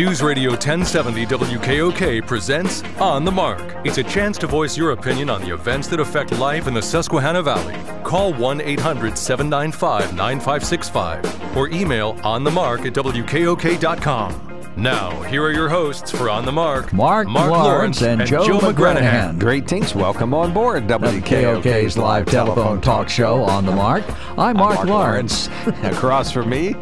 [0.00, 3.60] News Radio 1070 WKOK presents On the Mark.
[3.84, 6.80] It's a chance to voice your opinion on the events that affect life in the
[6.80, 7.76] Susquehanna Valley.
[8.02, 14.72] Call 1 800 795 9565 or email onthemark at WKOK.com.
[14.74, 19.38] Now, here are your hosts for On the Mark Mark, Lawrence and Joe McGranahan.
[19.38, 19.94] Greetings.
[19.94, 24.04] Welcome on board WKOK's live telephone talk show On the Mark.
[24.38, 25.48] I'm Mark, Mark Lawrence.
[25.82, 26.74] Across from me.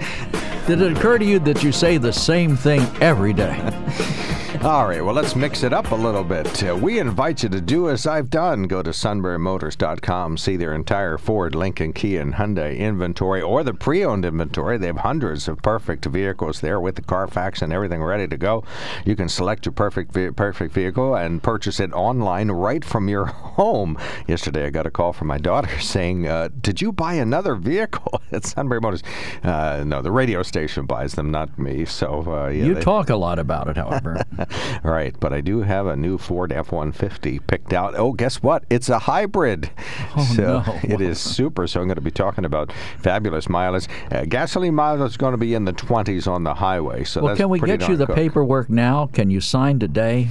[0.69, 3.57] Did it occur to you that you say the same thing every day?
[4.63, 6.63] All right, well, let's mix it up a little bit.
[6.69, 8.65] Uh, we invite you to do as I've done.
[8.65, 14.05] Go to sunburymotors.com, see their entire Ford, Lincoln, Kia, and Hyundai inventory or the pre
[14.05, 14.77] owned inventory.
[14.77, 18.65] They have hundreds of perfect vehicles there with the Carfax and everything ready to go.
[19.07, 23.27] You can select your perfect, ve- perfect vehicle and purchase it online right from your
[23.59, 23.97] home.
[24.27, 28.21] Yesterday, I got a call from my daughter saying, uh, Did you buy another vehicle
[28.33, 29.05] at Sunbury Motors?
[29.45, 31.85] Uh, no, the radio station buys them, not me.
[31.85, 34.21] So, uh, yeah, you they- talk a lot about it, however.
[34.85, 37.95] Right, but I do have a new Ford F-150 picked out.
[37.97, 38.65] Oh, guess what?
[38.71, 39.71] It's a hybrid.
[40.17, 40.79] Oh, so no.
[40.83, 41.67] it is super.
[41.67, 43.87] So I'm going to be talking about fabulous mileage.
[44.11, 47.05] Uh, gasoline mileage is going to be in the 20s on the highway.
[47.05, 48.17] So well, can we get you the good.
[48.17, 49.07] paperwork now?
[49.13, 50.29] Can you sign today?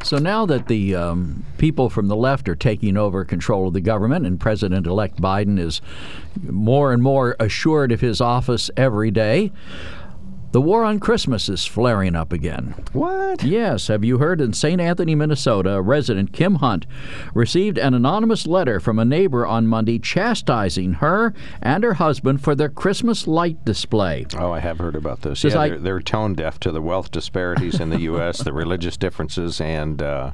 [0.04, 3.82] So now that the um, people from the left are taking over control of the
[3.82, 5.82] government and President elect Biden is
[6.44, 9.52] more and more assured of his office every day,
[10.51, 12.75] the war on Christmas is flaring up again.
[12.94, 13.44] What?
[13.44, 14.81] Yes, have you heard in St.
[14.81, 16.85] Anthony, Minnesota, a resident Kim Hunt
[17.34, 22.53] received an anonymous letter from a neighbor on Monday chastising her and her husband for
[22.56, 24.25] their Christmas light display.
[24.38, 25.39] Oh, I have heard about this.
[25.39, 28.53] Says yeah, I- they're, they're tone deaf to the wealth disparities in the U.S., the
[28.53, 30.31] religious differences, and uh,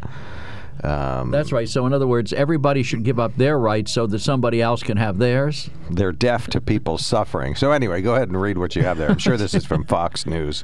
[0.84, 1.68] um, That's right.
[1.68, 4.98] So, in other words, everybody should give up their rights so that somebody else can
[4.98, 5.70] have theirs.
[5.90, 7.56] they're deaf to people's suffering.
[7.56, 9.10] So, anyway, go ahead and read what you have there.
[9.10, 10.64] I'm sure this is from Fox News.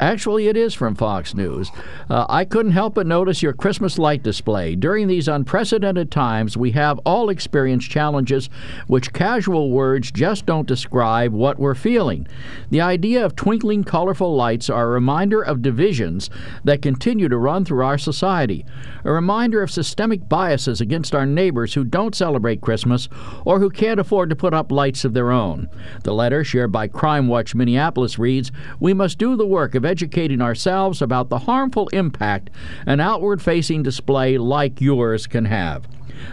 [0.00, 1.70] Actually, it is from Fox News.
[2.08, 4.74] Uh, I couldn't help but notice your Christmas light display.
[4.74, 8.48] During these unprecedented times, we have all experienced challenges
[8.86, 12.26] which casual words just don't describe what we're feeling.
[12.70, 16.30] The idea of twinkling, colorful lights are a reminder of divisions
[16.64, 18.64] that continue to run through our society,
[19.04, 23.08] a reminder of systemic biases against our neighbors who don't celebrate Christmas
[23.44, 25.68] or who can't afford to put up lights of their own.
[26.04, 30.40] The letter, shared by Crime Watch Minneapolis, reads We must do the work of educating
[30.40, 32.50] ourselves about the harmful impact
[32.86, 35.88] an outward facing display like yours can have.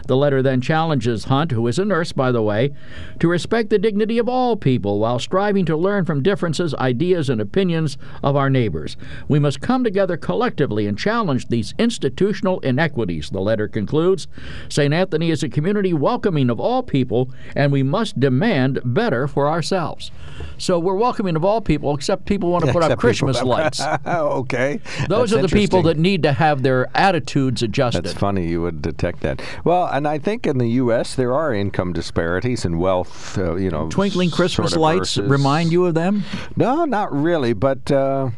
[0.07, 2.71] The letter then challenges Hunt, who is a nurse, by the way,
[3.19, 7.39] to respect the dignity of all people while striving to learn from differences, ideas, and
[7.41, 8.97] opinions of our neighbors.
[9.27, 14.27] We must come together collectively and challenge these institutional inequities, the letter concludes.
[14.69, 14.93] St.
[14.93, 20.11] Anthony is a community welcoming of all people, and we must demand better for ourselves.
[20.57, 23.81] So we're welcoming of all people, except people want to put up Christmas lights.
[24.05, 24.79] okay.
[25.07, 28.03] Those That's are the people that need to have their attitudes adjusted.
[28.03, 29.41] That's funny you would detect that.
[29.63, 31.15] Well, and I think in the U.S.
[31.15, 33.37] there are income disparities and wealth.
[33.37, 36.23] Uh, you know, Twinkling Christmas lights versus- remind you of them?
[36.55, 37.53] No, not really.
[37.53, 38.29] But uh,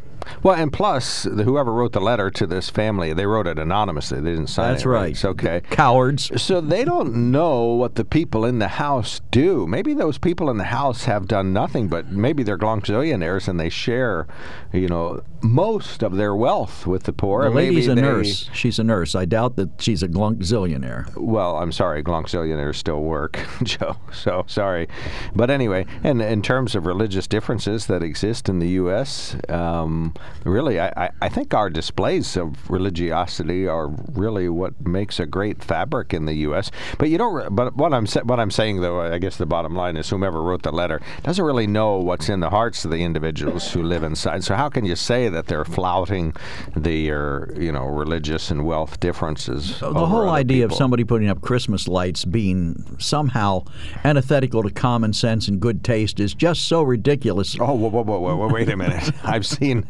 [0.43, 4.19] Well, and plus, the, whoever wrote the letter to this family, they wrote it anonymously.
[4.21, 4.89] They didn't sign That's it.
[4.89, 5.11] right.
[5.11, 5.61] It's okay.
[5.69, 6.31] Cowards.
[6.41, 9.65] So they don't know what the people in the house do.
[9.67, 13.69] Maybe those people in the house have done nothing, but maybe they're glonzillionaires and they
[13.69, 14.27] share,
[14.73, 17.43] you know, most of their wealth with the poor.
[17.43, 18.49] The lady's a they- nurse.
[18.53, 19.15] She's a nurse.
[19.15, 21.13] I doubt that she's a glunk zillionaire.
[21.15, 23.97] Well, I'm sorry, glonzillionaires still work, Joe.
[24.13, 24.87] So sorry,
[25.35, 30.13] but anyway, and in terms of religious differences that exist in the U.S., um,
[30.45, 35.63] really, I, I, I think our displays of religiosity are really what makes a great
[35.63, 36.71] fabric in the U.S.
[36.97, 37.55] But you don't.
[37.55, 40.63] But what I'm what I'm saying, though, I guess the bottom line is, whomever wrote
[40.63, 44.43] the letter doesn't really know what's in the hearts of the individuals who live inside.
[44.43, 46.35] So how can you say that they're flouting
[46.75, 49.79] their, uh, you know, religious and wealth differences?
[49.79, 53.65] The whole idea of somebody putting up Christmas lights being somehow
[54.03, 57.57] antithetical to common sense and good taste is just so ridiculous.
[57.59, 59.11] Oh, whoa, whoa, whoa, whoa, wait a minute.
[59.23, 59.87] I've seen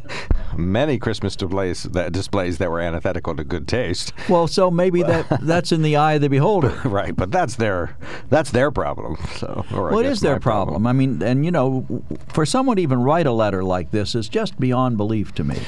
[0.56, 4.14] many Christmas displays that, displays that were antithetical to good taste.
[4.30, 6.80] Well, so maybe that that's in the eye of the beholder.
[6.92, 7.96] Right, but that's their
[8.30, 9.16] that's their problem.
[9.38, 10.86] So, or I Well, is their my problem.
[10.86, 14.28] I mean, and you know, for someone to even write a letter like this is
[14.28, 15.60] just beyond belief to me.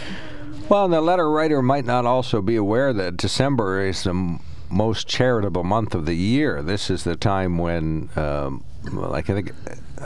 [0.70, 5.66] Well, the letter writer might not also be aware that December is the most charitable
[5.66, 6.62] month of the year.
[6.62, 9.52] This is the time when, um, like I think,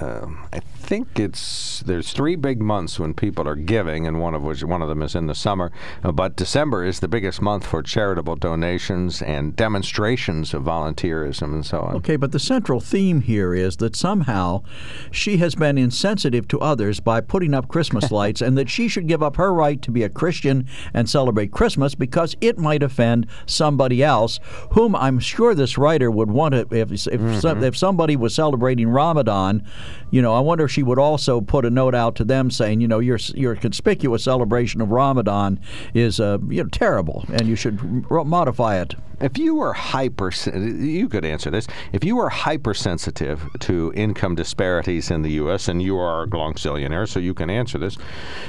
[0.02, 4.42] um I think it's there's three big months when people are giving, and one of
[4.42, 5.70] which one of them is in the summer.
[6.02, 11.66] Uh, but December is the biggest month for charitable donations and demonstrations of volunteerism and
[11.66, 11.96] so on.
[11.98, 14.64] Okay, but the central theme here is that somehow
[15.12, 19.08] she has been insensitive to others by putting up Christmas lights and that she should
[19.08, 23.28] give up her right to be a Christian and celebrate Christmas because it might offend
[23.46, 24.40] somebody else
[24.72, 28.88] whom I'm sure this writer would want to if if, some, if somebody was celebrating
[28.88, 29.68] Ramadan,
[30.12, 32.82] you know, I wonder if she would also put a note out to them saying,
[32.82, 35.60] you know, your your conspicuous celebration of Ramadan
[35.96, 38.94] is uh, you know terrible and you should r- modify it.
[39.20, 41.66] If you were hyper, you could answer this.
[41.94, 47.08] If you were hypersensitive to income disparities in the U.S., and you are a glonzillionaire,
[47.08, 47.98] so you can answer this.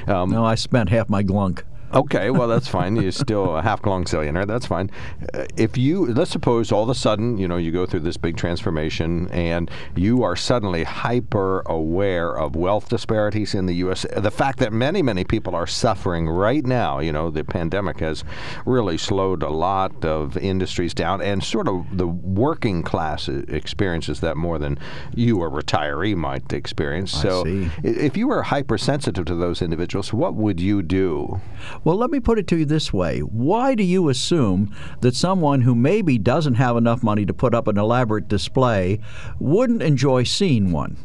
[0.07, 1.63] Um, No, I spent half my glunk.
[1.95, 2.97] Okay, well that's fine.
[2.97, 4.47] You're still a half glonzillionaire.
[4.47, 4.91] That's fine.
[5.33, 8.17] Uh, if you let's suppose all of a sudden, you know, you go through this
[8.17, 14.05] big transformation and you are suddenly hyper aware of wealth disparities in the U.S.
[14.17, 16.99] The fact that many many people are suffering right now.
[16.99, 18.23] You know, the pandemic has
[18.67, 24.37] really slowed a lot of industries down, and sort of the working class experiences that
[24.37, 24.79] more than
[25.15, 27.13] you, a retiree, might experience.
[27.13, 27.71] so, see.
[27.83, 31.41] if you were hypersensitive to those individuals, what would you do?
[31.85, 33.21] Well, let me put it to you this way.
[33.21, 37.69] Why do you assume that someone who maybe doesn't have enough money to put up
[37.69, 39.01] an elaborate display
[39.39, 40.97] wouldn't enjoy seeing one?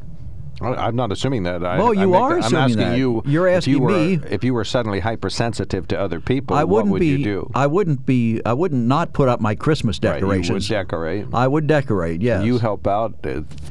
[0.62, 1.64] I'm not assuming that.
[1.66, 2.98] I, Well, you make are that- I'm assuming asking that.
[2.98, 3.22] you.
[3.26, 4.20] You're if asking you were, me.
[4.30, 7.08] If you were suddenly hypersensitive to other people, I wouldn't what would be.
[7.08, 7.52] you do?
[7.56, 8.42] I wouldn't be.
[8.46, 11.26] I wouldn't not put up my Christmas Right, you would decorate.
[11.34, 12.22] I would decorate.
[12.22, 12.46] Yes.
[12.46, 13.26] You help out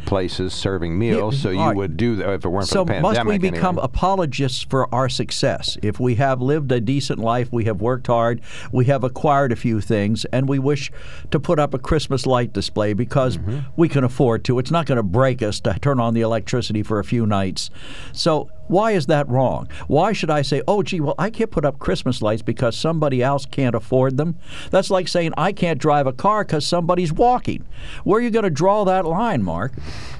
[0.06, 1.76] places serving meals, so you right.
[1.76, 3.85] would do that if it weren't So for the must we become anyway.
[3.85, 5.78] apologists for our success?
[5.82, 8.40] If we have lived a decent life, we have worked hard,
[8.73, 10.90] we have acquired a few things, and we wish
[11.31, 13.58] to put up a Christmas light display because Mm-hmm.
[13.76, 14.58] we can afford to.
[14.58, 17.69] It's not going to break us to turn on the electricity for a few nights.
[18.13, 19.69] So why is that wrong?
[19.87, 23.23] Why should I say, oh, gee, well, I can't put up Christmas lights because somebody
[23.23, 24.39] else can't afford them?
[24.71, 27.67] That's like saying I can't drive a car because somebody's walking.
[28.05, 29.75] Where are you going to draw that line, Mark?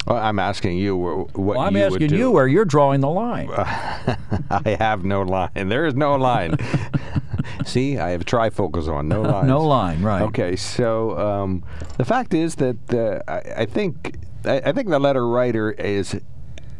[0.06, 3.49] Well, I'm asking you what Well, I'm you asking you where you're drawing the line.
[3.50, 5.50] I have no line.
[5.54, 6.56] There is no line.
[7.64, 9.09] See, I have trifocals on.
[9.09, 9.47] No line.
[9.52, 10.23] No line, right.
[10.23, 11.64] Okay, so um,
[11.99, 16.21] the fact is that uh, I, I think I think the letter writer is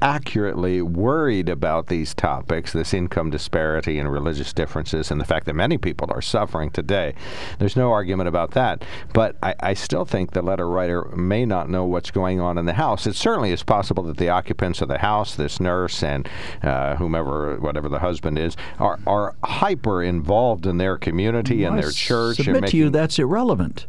[0.02, 5.54] accurately worried about these topics, this income disparity and religious differences, and the fact that
[5.54, 7.14] many people are suffering today.
[7.61, 8.85] There's no argument about that.
[9.14, 12.66] But I, I still think the letter writer may not know what's going on in
[12.66, 13.06] the house.
[13.06, 16.28] It certainly is possible that the occupants of the house, this nurse and
[16.62, 21.92] uh, whomever, whatever the husband is, are, are hyper involved in their community and their
[21.92, 22.38] church.
[22.38, 23.87] and Submit to you that's irrelevant.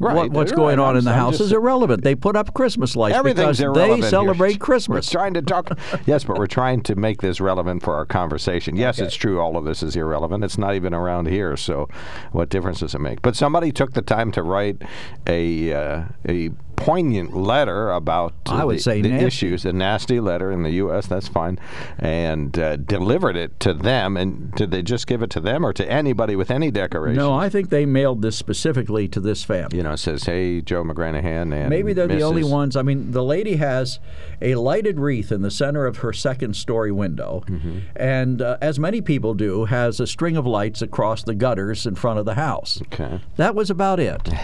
[0.00, 0.84] Right, What, what's going right.
[0.84, 2.04] on I'm- in the I'm house just- is irrelevant.
[2.04, 4.02] They put up Christmas lights Everything's because they here.
[4.02, 5.12] celebrate Christmas.
[5.12, 5.76] We're trying to talk.
[6.06, 8.76] yes, but we're trying to make this relevant for our conversation.
[8.76, 9.40] Yes, it's true.
[9.40, 10.44] All of this is irrelevant.
[10.44, 11.56] It's not even around here.
[11.56, 11.88] So,
[12.32, 13.22] what difference does it make?
[13.22, 14.82] But somebody took the time to write
[15.26, 19.26] a uh, a poignant letter about uh, I would the, say the nasty.
[19.26, 21.06] issues, a nasty letter in the U.S.
[21.06, 21.58] That's fine,
[21.98, 24.16] and uh, delivered it to them.
[24.16, 27.16] And did they just give it to them or to anybody with any decoration?
[27.18, 29.76] No, I think they mailed this specifically to this family.
[29.76, 32.76] You know, it says, "Hey, Joe McGranahan," and Maybe they're the only ones.
[32.76, 33.98] I mean, the lady has
[34.40, 37.78] a lighted wreath in the center of her second story window, Mm-hmm.
[37.96, 41.94] and uh, as many people do, has a string of lights across the gutters in
[41.94, 42.80] front of the house.
[42.92, 43.20] Okay.
[43.36, 44.28] That was about it.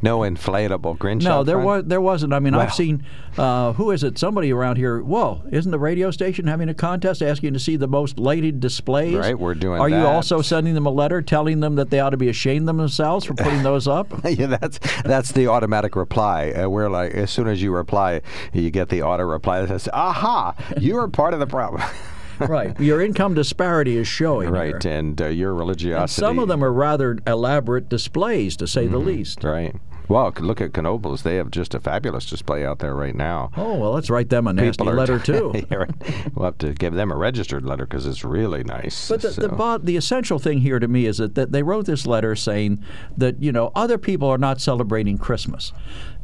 [0.00, 1.22] No inflatable Grinch.
[1.22, 2.32] No, there was there wasn't.
[2.32, 3.04] I mean, I've seen
[3.36, 4.18] uh, who is it?
[4.18, 5.00] Somebody around here.
[5.02, 5.42] Whoa!
[5.50, 9.16] Isn't the radio station having a contest asking to see the most lighted displays?
[9.16, 12.10] Right, we're doing Are you also sending them a letter telling them that they ought
[12.10, 14.12] to be ashamed of themselves for putting those up?
[14.24, 16.50] yeah, that's that's the automatic reply.
[16.52, 18.20] Uh, we're like, as soon as you reply,
[18.52, 21.82] you get the auto reply that says, "Aha, you are part of the problem."
[22.48, 22.78] right.
[22.80, 24.50] Your income disparity is showing.
[24.50, 24.92] right, here.
[24.92, 26.00] and uh, your religiosity.
[26.00, 29.44] And some of them are rather elaborate displays, to say the least.
[29.44, 29.74] Right.
[30.08, 31.22] Well, look at Knoebels.
[31.22, 33.50] They have just a fabulous display out there right now.
[33.56, 35.52] Oh well, let's write them a nasty letter too.
[36.34, 39.08] We'll have to give them a registered letter because it's really nice.
[39.08, 41.62] But the, the, so- bo- the essential thing here to me is that, that they
[41.62, 42.82] wrote this letter saying
[43.16, 45.72] that, you know, other people are not celebrating Christmas.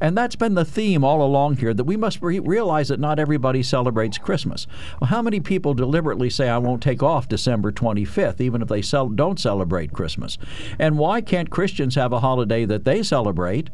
[0.00, 3.18] And that's been the theme all along here that we must re- realize that not
[3.18, 4.66] everybody celebrates Christmas.
[5.00, 8.80] Well, how many people deliberately say, I won't take off December 25th, even if they
[8.82, 10.38] cel- don't celebrate Christmas?
[10.78, 13.67] And why can't Christians have a holiday that they celebrate?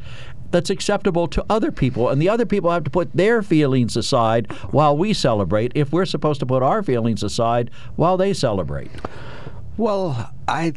[0.50, 4.52] That's acceptable to other people, and the other people have to put their feelings aside
[4.70, 5.72] while we celebrate.
[5.74, 8.90] If we're supposed to put our feelings aside while they celebrate,
[9.76, 10.74] Well, I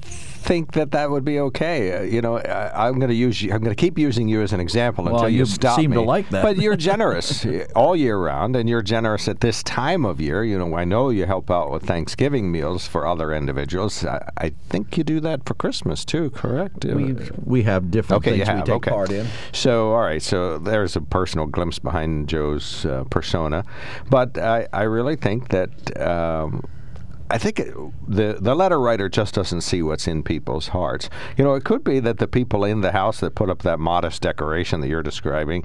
[0.48, 1.98] think that that would be okay.
[1.98, 3.52] Uh, you know, I, I'm going to use you.
[3.52, 5.92] I'm going to keep using you as an example Well, until you, you stop seem
[5.92, 5.96] me.
[5.98, 6.42] to like that.
[6.42, 10.44] But you're generous all year round, and you're generous at this time of year.
[10.44, 14.06] You know, I know you help out with Thanksgiving meals for other individuals.
[14.06, 16.30] I, I think you do that for Christmas too.
[16.32, 16.86] Correct?
[16.86, 18.92] Uh, we we have different Okay, things we take okay.
[18.92, 19.28] part in.
[19.52, 20.22] So, all right.
[20.22, 23.66] So there's a personal glimpse behind Joe's uh, persona,
[24.10, 25.70] but I, I really think that.
[26.00, 26.64] Um,
[27.30, 27.76] I think it,
[28.08, 31.10] the the letter writer just doesn't see what's in people's hearts.
[31.38, 33.80] You know, it could be that the people in the house that put up that
[33.80, 35.64] modest decoration that you're describing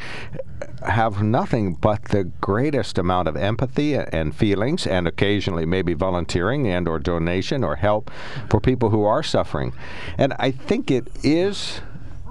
[0.87, 6.89] have nothing but the greatest amount of empathy and feelings, and occasionally maybe volunteering and
[6.89, 8.11] or donation or help
[8.51, 9.73] for people who are suffering.
[10.19, 11.81] And I think it is.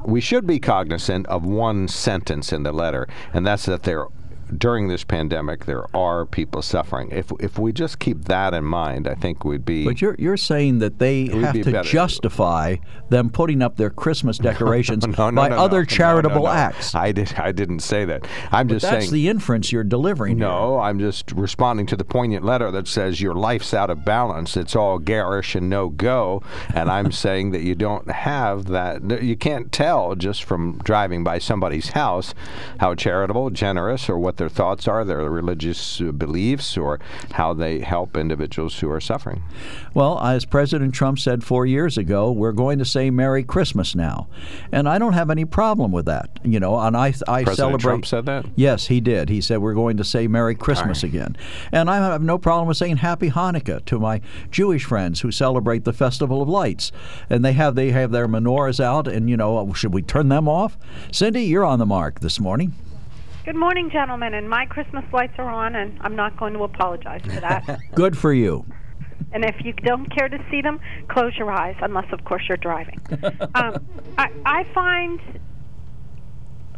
[0.04, 4.08] We should be cognizant of one sentence in the letter, and that's that there
[4.58, 7.10] during this pandemic, there are people suffering.
[7.12, 9.86] If if we just keep that in mind, I think we'd be.
[9.86, 11.90] But you're you're saying that they have be to better.
[11.90, 12.78] justify
[13.10, 16.96] them putting up their Christmas decorations no, no, by no, other charitable acts.
[16.96, 17.34] I did.
[17.38, 18.28] I didn't say that.
[18.52, 19.14] I'm just That's saying.
[19.14, 20.38] the inference you're delivering.
[20.38, 20.48] here.
[20.48, 24.58] no, I'm just responding to the poignant letter that says your life's out of balance.
[24.58, 26.44] It's all garish and no go.
[26.74, 29.22] And I'm saying that you don't have that.
[29.24, 32.34] You can't tell just from driving by somebody's house
[32.80, 37.00] how charitable, generous, or what their thoughts are, their religious uh, beliefs, or
[37.34, 39.44] how they help individuals who are suffering.
[39.94, 44.28] Well, as President Trump said four years ago, we're going to say Merry Christmas now,
[44.72, 46.40] and I don't have any problem with that.
[46.44, 47.84] You know, and I I President celebrate.
[47.84, 48.46] Trump said that?
[48.56, 49.30] Yes, he did.
[49.30, 51.38] He said we're going to say Merry Christmas again,
[51.72, 55.84] and I have no problem with saying Happy Hanukkah to my Jewish friends who celebrate
[55.84, 56.92] the Festival of Lights,
[57.30, 60.48] and they have they have their menorahs out, and you know, should we turn them
[60.48, 60.80] off?
[61.12, 62.74] Cindy, you're on the mark this morning.
[63.44, 67.22] Good morning, gentlemen, and my Christmas lights are on, and I'm not going to apologize
[67.24, 67.80] for that.
[67.96, 68.68] Good for you.
[69.32, 72.58] and if you don't care to see them, close your eyes, unless, of course, you're
[72.58, 73.02] driving.
[73.56, 73.84] um,
[74.16, 75.20] I, I find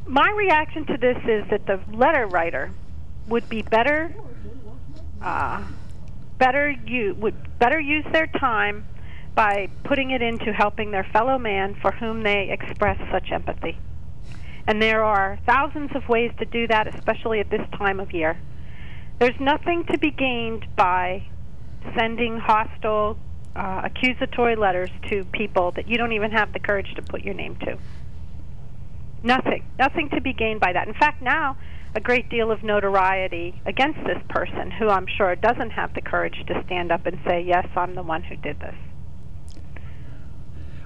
[0.05, 2.71] my reaction to this is that the letter writer
[3.27, 4.15] would be better,
[5.21, 5.61] uh,
[6.37, 8.85] better you would better use their time
[9.35, 13.77] by putting it into helping their fellow man for whom they express such empathy.
[14.65, 18.37] And there are thousands of ways to do that, especially at this time of year.
[19.19, 21.23] There's nothing to be gained by
[21.97, 23.17] sending hostile,
[23.55, 27.33] uh, accusatory letters to people that you don't even have the courage to put your
[27.33, 27.77] name to.
[29.21, 29.63] Nothing.
[29.77, 30.87] Nothing to be gained by that.
[30.87, 31.57] In fact, now
[31.95, 36.43] a great deal of notoriety against this person who I'm sure doesn't have the courage
[36.47, 38.75] to stand up and say, "Yes, I'm the one who did this."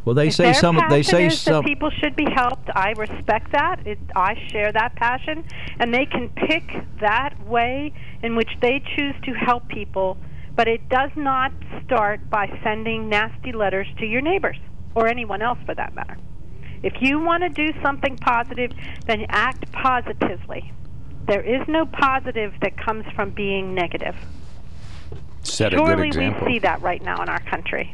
[0.07, 0.81] Well, they If say some.
[0.89, 1.65] They say some.
[1.65, 2.69] people should be helped.
[2.73, 3.85] I respect that.
[3.85, 5.43] It, I share that passion,
[5.79, 6.63] and they can pick
[7.01, 7.91] that way
[8.23, 10.17] in which they choose to help people.
[10.55, 11.51] But it does not
[11.83, 14.55] start by sending nasty letters to your neighbors
[14.95, 16.15] or anyone else, for that matter.
[16.83, 18.71] If you want to do something positive,
[19.07, 20.71] then act positively.
[21.27, 24.15] There is no positive that comes from being negative.
[25.43, 27.93] Set a good Surely we see that right now in our country.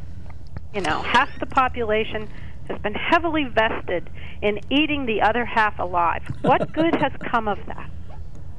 [0.74, 2.28] You know, half the population
[2.68, 4.10] has been heavily vested
[4.42, 6.24] in eating the other half alive.
[6.42, 7.90] What good has come of that?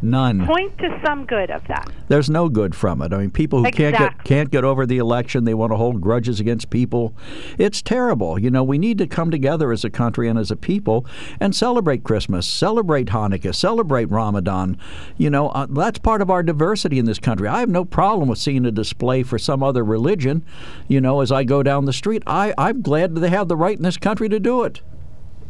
[0.03, 0.47] None.
[0.47, 1.91] Point to some good of that.
[2.09, 3.13] There's no good from it.
[3.13, 6.01] I mean, people who can't get can't get over the election, they want to hold
[6.01, 7.15] grudges against people.
[7.59, 8.39] It's terrible.
[8.39, 11.07] You know, we need to come together as a country and as a people
[11.41, 14.79] and celebrate Christmas, celebrate Hanukkah, celebrate Ramadan.
[15.17, 17.49] You know, uh, that's part of our diversity in this country.
[17.49, 20.45] I have no problem with seeing a display for some other religion.
[20.87, 23.57] You know, as I go down the street, I I'm glad that they have the
[23.57, 24.83] right in this country to do it.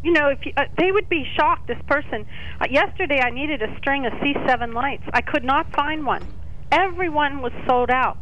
[0.05, 1.67] You know, if you, uh, they would be shocked.
[1.67, 2.27] This person
[2.61, 5.05] uh, yesterday, I needed a string of C7 lights.
[5.13, 6.25] I could not find one.
[6.71, 8.19] Everyone was sold out.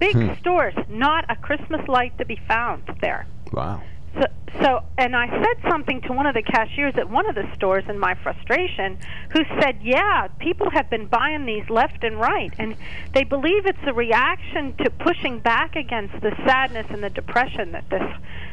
[0.00, 3.26] Big stores, not a Christmas light to be found there.
[3.52, 3.82] Wow.
[4.14, 4.26] So,
[4.60, 7.84] so, and I said something to one of the cashiers at one of the stores
[7.88, 8.98] in my frustration,
[9.30, 12.76] who said, "Yeah, people have been buying these left and right, and
[13.14, 17.88] they believe it's a reaction to pushing back against the sadness and the depression that
[17.90, 18.02] this,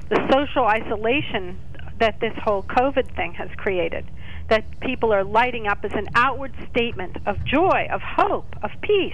[0.10, 1.58] the social isolation
[2.00, 4.06] that this whole COVID thing has created.
[4.50, 9.14] That people are lighting up as an outward statement of joy, of hope, of peace.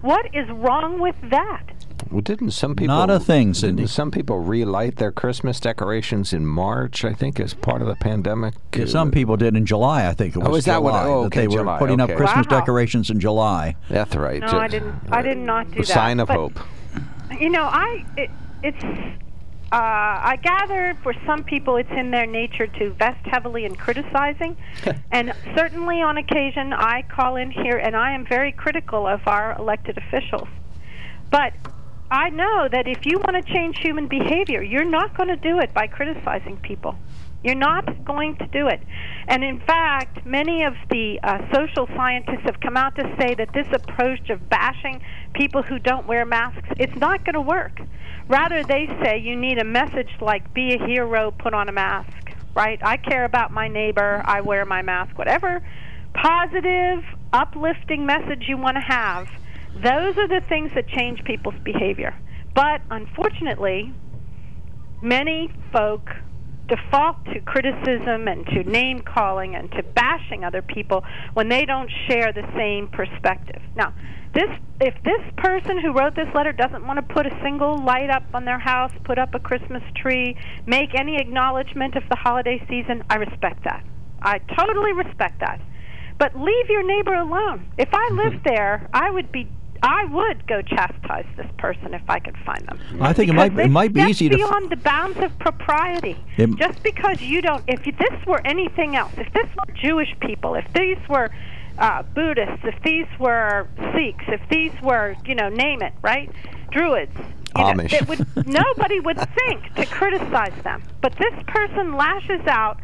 [0.00, 1.64] What is wrong with that?"
[2.12, 3.82] Well, didn't some people Not a thing, Cindy.
[3.82, 7.04] Didn't some people relight their Christmas decorations in March?
[7.04, 8.54] I think as part of the pandemic.
[8.74, 10.92] Yeah, Some people did in July, I think it oh, was Oh, is that what-
[10.92, 12.12] July, oh, that okay, they were July, putting okay.
[12.12, 12.60] up Christmas Wow.
[12.60, 13.74] decorations in July.
[13.90, 14.40] That's right.
[14.40, 14.94] No, I didn't.
[15.10, 15.86] I did not do a that.
[15.86, 16.60] sign of But- hope.
[17.38, 18.30] You know, I it,
[18.62, 18.84] it's.
[19.70, 24.56] Uh, I gather for some people it's in their nature to vest heavily in criticizing,
[25.12, 29.58] and certainly on occasion I call in here and I am very critical of our
[29.58, 30.48] elected officials.
[31.30, 31.52] But
[32.10, 35.58] I know that if you want to change human behavior, you're not going to do
[35.58, 36.96] it by criticizing people.
[37.44, 38.80] You're not going to do it.
[39.28, 43.52] And in fact, many of the uh, social scientists have come out to say that
[43.52, 45.02] this approach of bashing
[45.34, 47.80] people who don't wear masks, it's not going to work.
[48.28, 52.30] Rather, they say you need a message like be a hero, put on a mask,
[52.54, 52.78] right?
[52.82, 55.62] I care about my neighbor, I wear my mask, whatever
[56.14, 59.28] positive, uplifting message you want to have.
[59.74, 62.14] Those are the things that change people's behavior.
[62.54, 63.92] But unfortunately,
[65.02, 66.10] many folk
[66.68, 71.02] default to criticism and to name calling and to bashing other people
[71.34, 73.60] when they don't share the same perspective.
[73.74, 73.94] Now,
[74.34, 78.10] this if this person who wrote this letter doesn't want to put a single light
[78.10, 82.64] up on their house, put up a Christmas tree, make any acknowledgement of the holiday
[82.68, 83.84] season, I respect that.
[84.22, 85.60] I totally respect that.
[86.18, 87.72] But leave your neighbor alone.
[87.78, 89.48] If I lived there, I would be
[89.82, 92.78] I would go chastise this person if I could find them.
[93.00, 94.34] I think it might it might be easy to.
[94.34, 96.16] f- beyond the bounds of propriety.
[96.36, 100.54] It- Just because you don't, if this were anything else, if this were Jewish people,
[100.54, 101.30] if these were
[101.78, 106.30] uh, Buddhists, if these were Sikhs, if these were, you know, name it, right,
[106.72, 107.12] Druids,
[107.56, 107.92] you know, Amish.
[107.92, 110.82] it would, nobody would think to criticize them.
[111.00, 112.80] But this person lashes out,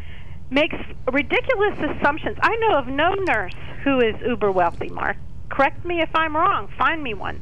[0.51, 0.77] makes
[1.13, 2.39] ridiculous assumptions.
[2.41, 4.89] I know of no nurse who is uber wealthy.
[4.91, 5.17] Mark,
[5.49, 6.69] correct me if I'm wrong.
[6.79, 7.41] Find me one.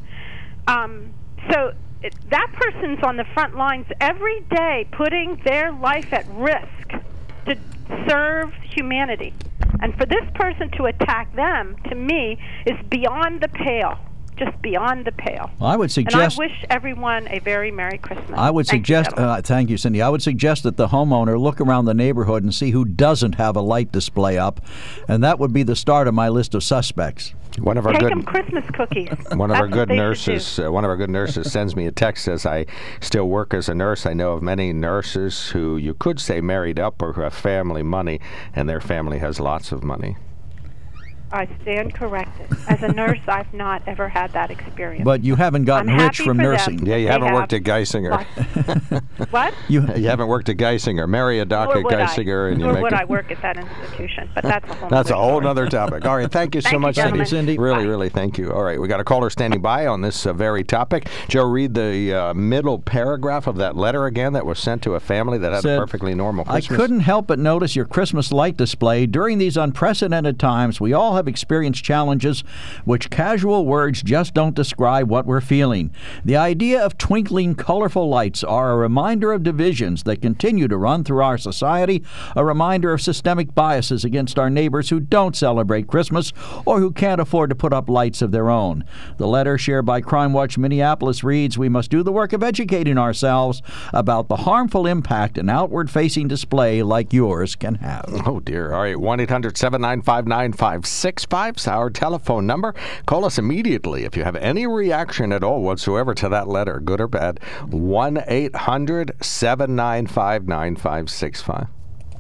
[0.67, 1.13] Um,
[1.51, 6.91] so it, that person's on the front lines every day, putting their life at risk
[7.47, 7.57] to
[8.09, 9.33] serve humanity.
[9.81, 13.99] And for this person to attack them, to me, is beyond the pale.
[14.37, 15.51] Just beyond the pale.
[15.61, 16.15] I would suggest.
[16.17, 16.41] And suggest.
[16.41, 18.31] I wish everyone a very Merry Christmas.
[18.35, 19.39] I would Thank you, suggest, gentlemen.
[19.39, 20.03] uh, thank you, Cindy.
[20.03, 23.57] I would suggest that the homeowner look around the neighborhood and see who doesn't have
[23.57, 24.61] a light display up,
[25.07, 27.35] and that would be the start of my list of suspects.
[27.59, 29.11] One of our Take good them Christmas cookies.
[29.35, 30.33] One of our good what they should do.
[30.33, 32.65] nurses, uh, one of our good nurses sends me a text says I
[33.01, 34.07] still work as a nurse.
[34.07, 37.83] I know of many nurses who you could say married up or who have family
[37.83, 38.21] money,
[38.57, 40.17] and their family has lots of money.
[41.33, 42.47] I stand corrected.
[42.69, 45.05] As a nurse, I've not ever had that experience.
[45.05, 46.43] But you haven't gotten I'm rich from for them.
[46.43, 46.87] nursing.
[46.87, 48.11] Yeah, you They haven't have worked at Geisinger.
[48.11, 49.03] What?
[49.31, 49.55] what?
[49.69, 51.09] You, You haven't worked at Geisinger.
[51.09, 52.05] Marry a doc at would I?
[52.07, 54.29] Geisinger, and you or make would it- I work at that institution?
[54.35, 54.89] But that's a whole.
[54.91, 56.05] That's a whole other topic.
[56.05, 57.25] All right, thank you so Thank you, much, Cindy.
[57.25, 57.59] Cindy.
[57.59, 57.89] Really, Bye.
[57.89, 58.53] really, thank you.
[58.53, 61.09] All right, we got a caller standing by on this uh, very topic.
[61.29, 65.01] Joe, read the uh, middle paragraph of that letter again that was sent to a
[65.01, 68.57] family that had Said, a perfectly normal I couldn't help but notice your Christmas light
[68.57, 69.07] display.
[69.07, 72.45] During these unprecedented times, we all have experienced challenges
[72.85, 75.91] which casual words just don't describe what we're feeling.
[76.25, 81.05] The idea of twinkling, colorful lights are a reminder of divisions that continue to run
[81.05, 82.03] through our society,
[82.37, 86.33] a reminder of systemic biases against our neighbors who don't celebrate Christmas
[86.65, 88.85] or who can't afford to put up lights of their own.
[89.17, 92.99] The letter shared by Crime Watch Minneapolis reads We must do the work of educating
[92.99, 98.05] ourselves about the harmful impact an outward facing display like yours can have.
[98.27, 98.73] Oh, dear.
[98.73, 101.12] All right, 1 800 795 9560.
[101.21, 102.75] 5565 is our telephone number.
[103.07, 107.01] Call us immediately if you have any reaction at all whatsoever to that letter, good
[107.01, 107.41] or bad.
[107.69, 111.82] 1 800 795 9565.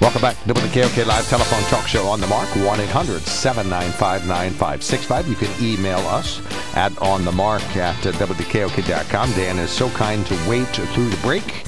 [0.00, 4.26] Welcome back to the WKOK Live Telephone Talk Show on the Mark, 1 800 795
[4.26, 5.28] 9565.
[5.28, 6.40] You can email us
[6.74, 9.30] at onthemark at uh, WKOK.com.
[9.32, 11.64] Dan is so kind to wait through the break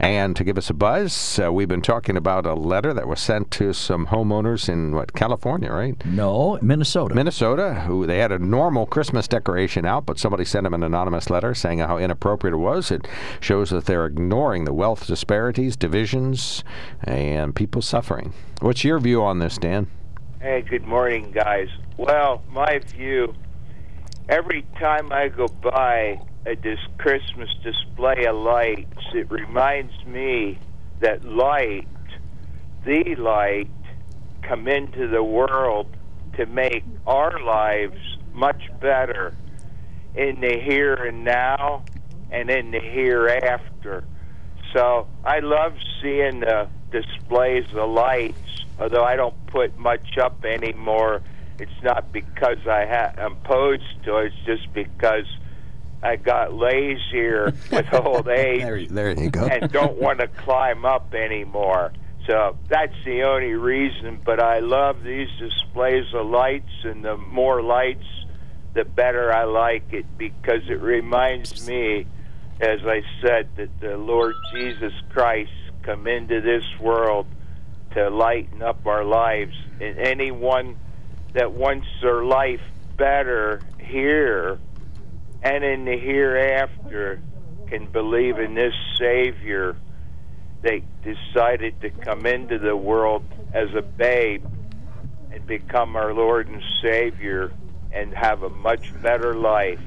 [0.00, 1.38] and to give us a buzz.
[1.38, 5.12] Uh, we've been talking about a letter that was sent to some homeowners in what
[5.12, 6.04] California, right?
[6.06, 7.14] No, Minnesota.
[7.14, 11.28] Minnesota, who they had a normal Christmas decoration out, but somebody sent them an anonymous
[11.28, 12.90] letter saying how inappropriate it was.
[12.90, 13.06] It
[13.40, 16.64] shows that they're ignoring the wealth disparities, divisions,
[17.04, 18.32] and people suffering.
[18.60, 19.86] What's your view on this, Dan?
[20.40, 21.68] Hey, good morning, guys.
[21.98, 23.34] Well, my view
[24.30, 30.58] every time I go by a this Christmas display of lights, it reminds me
[31.00, 31.88] that light,
[32.84, 33.70] the light,
[34.42, 35.86] come into the world
[36.36, 37.98] to make our lives
[38.32, 39.34] much better
[40.14, 41.82] in the here and now
[42.30, 44.04] and in the hereafter.
[44.74, 45.72] So I love
[46.02, 51.22] seeing the displays of lights, although I don't put much up anymore.
[51.58, 55.26] It's not because I ha- I'm opposed to it, it's just because
[56.02, 58.60] I got lazier with old age.
[58.62, 59.44] there, there you go.
[59.46, 61.92] and don't want to climb up anymore.
[62.26, 64.20] So that's the only reason.
[64.24, 68.06] But I love these displays of lights, and the more lights,
[68.74, 72.06] the better I like it because it reminds me,
[72.60, 75.50] as I said, that the Lord Jesus Christ
[75.82, 77.26] come into this world
[77.94, 79.56] to lighten up our lives.
[79.80, 80.76] And anyone
[81.32, 82.60] that wants their life
[82.96, 84.58] better here
[85.42, 87.20] and in the hereafter
[87.68, 89.76] can believe in this Savior.
[90.62, 94.44] They decided to come into the world as a babe
[95.32, 97.52] and become our Lord and Savior
[97.92, 99.80] and have a much better life.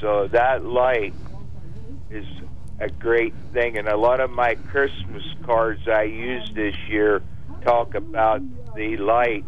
[0.00, 1.14] So that light
[2.10, 2.26] is
[2.78, 3.78] a great thing.
[3.78, 7.22] And a lot of my Christmas cards I use this year
[7.62, 8.42] talk about
[8.74, 9.44] the light.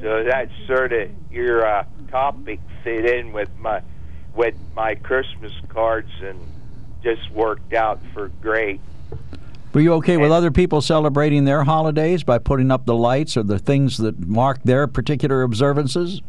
[0.00, 3.82] So that sort of your uh, topic fit in with my
[4.38, 6.38] with my Christmas cards and
[7.02, 8.80] just worked out for great.
[9.72, 13.42] Were you okay with other people celebrating their holidays by putting up the lights or
[13.42, 16.22] the things that mark their particular observances?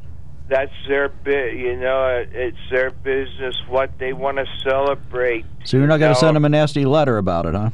[0.49, 2.25] That's their bit, you know.
[2.31, 5.45] It's their business what they want to celebrate.
[5.63, 7.69] So you're not going to send them a nasty letter about it, huh?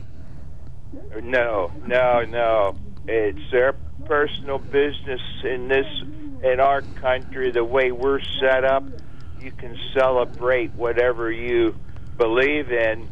[1.23, 2.75] No, no, no.
[3.07, 5.87] It's their personal business in this
[6.43, 7.51] in our country.
[7.51, 8.83] The way we're set up,
[9.41, 11.75] you can celebrate whatever you
[12.17, 13.07] believe in.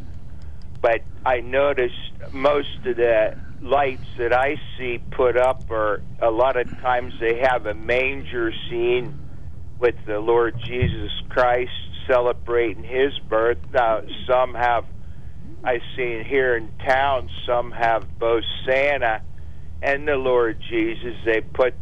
[0.82, 6.58] But I noticed most of the lights that I see put up are a lot
[6.58, 9.18] of times they have a manger scene
[9.80, 11.72] with the Lord Jesus Christ
[12.08, 13.58] celebrating his birth.
[13.72, 14.86] Now, some have,
[15.64, 19.22] I've seen here in town, some have both Santa
[19.82, 21.16] and the Lord Jesus.
[21.26, 21.76] They put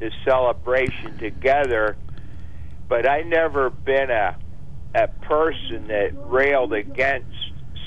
[0.00, 1.96] the celebration together
[2.88, 4.36] but I never been a
[4.94, 7.36] a person that railed against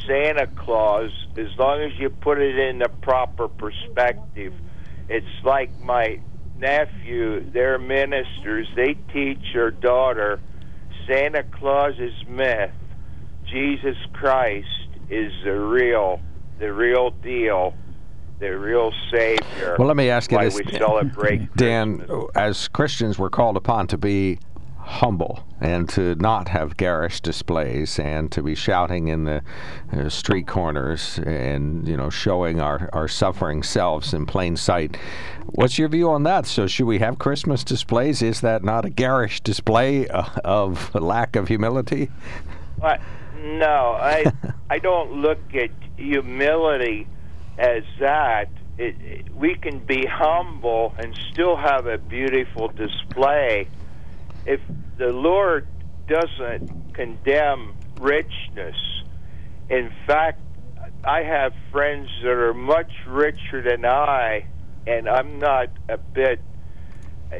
[0.07, 4.53] Santa Claus as long as you put it in the proper perspective.
[5.09, 6.21] It's like my
[6.57, 10.39] nephew, they're ministers, they teach their daughter
[11.07, 12.71] Santa Claus is myth.
[13.45, 14.67] Jesus Christ
[15.09, 16.21] is the real
[16.59, 17.73] the real deal
[18.39, 19.75] the real Savior.
[19.77, 20.59] Well, let me ask you this,
[21.55, 21.99] Dan.
[21.99, 22.29] Christmas.
[22.33, 24.39] As Christians, we're called upon to be
[24.83, 29.43] humble and to not have garish displays and to be shouting in the
[29.93, 34.97] uh, street corners and you know showing our, our suffering selves in plain sight.
[35.45, 36.45] What's your view on that?
[36.45, 38.21] So should we have Christmas displays?
[38.21, 42.09] Is that not a garish display uh, of lack of humility?
[42.77, 42.99] What?
[43.43, 44.25] No, I
[44.69, 47.07] I don't look at humility
[47.57, 48.49] as that.
[48.77, 53.67] It, it, we can be humble and still have a beautiful display
[54.45, 54.59] if
[54.97, 55.67] the Lord
[56.07, 58.75] doesn't condemn richness,
[59.69, 60.39] in fact,
[61.03, 64.45] I have friends that are much richer than I,
[64.85, 66.41] and I'm not a bit
[67.31, 67.37] uh,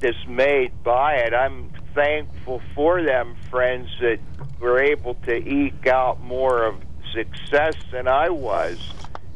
[0.00, 1.34] dismayed by it.
[1.34, 4.18] I'm thankful for them friends that
[4.60, 6.76] were able to eke out more of
[7.12, 8.78] success than I was.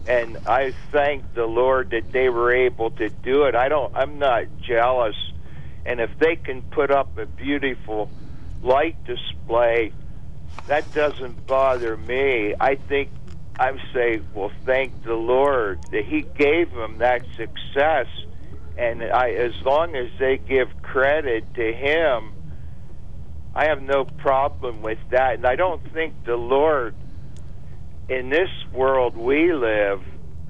[0.07, 3.55] And I thank the Lord that they were able to do it.
[3.55, 5.17] I don't I'm not jealous
[5.89, 8.11] and if they can put up a beautiful
[8.63, 9.91] light display,
[10.67, 12.55] that doesn't bother me.
[12.61, 13.09] I think
[13.59, 18.07] I say, well, thank the Lord that He gave them that success,
[18.77, 22.35] and I, as long as they give credit to Him,
[23.55, 25.37] I have no problem with that.
[25.37, 26.95] And I don't think the Lord,
[28.11, 30.03] in this world we live,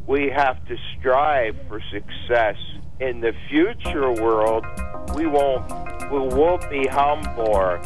[0.05, 2.57] we have to strive for success.
[3.01, 4.67] In the future world,
[5.15, 5.71] we won't
[6.11, 7.55] we won't be humble.
[7.55, 7.79] All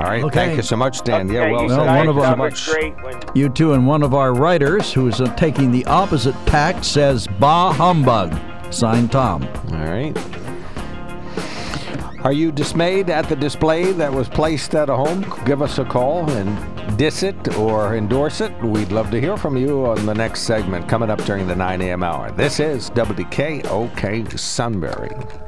[0.00, 0.34] right, okay.
[0.34, 1.26] thank you so much, Dan.
[1.26, 2.68] Okay, yeah, well, well one of our much,
[3.34, 7.72] you two and one of our writers who's uh, taking the opposite tack says "Bah
[7.72, 8.36] humbug."
[8.72, 9.44] Signed, Tom.
[9.72, 10.16] All right.
[12.24, 15.24] Are you dismayed at the display that was placed at a home?
[15.46, 18.52] Give us a call and diss it or endorse it.
[18.60, 21.80] We'd love to hear from you on the next segment coming up during the 9
[21.80, 22.02] a.m.
[22.02, 22.32] hour.
[22.32, 25.47] This is WKOK Sunbury.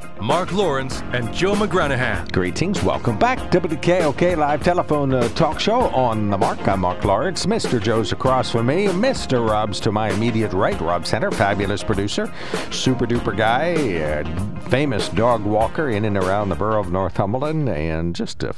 [0.21, 2.31] Mark Lawrence, and Joe McGranahan.
[2.31, 2.83] Greetings.
[2.83, 3.39] Welcome back.
[3.49, 6.67] WKOK Live Telephone uh, Talk Show on the Mark.
[6.67, 7.47] I'm Mark Lawrence.
[7.47, 7.81] Mr.
[7.81, 8.85] Joe's across from me.
[8.85, 9.49] Mr.
[9.49, 10.79] Rob's to my immediate right.
[10.79, 12.31] Rob Center, fabulous producer,
[12.69, 18.15] super duper guy, uh, famous dog walker in and around the borough of Northumberland, and
[18.15, 18.53] just a,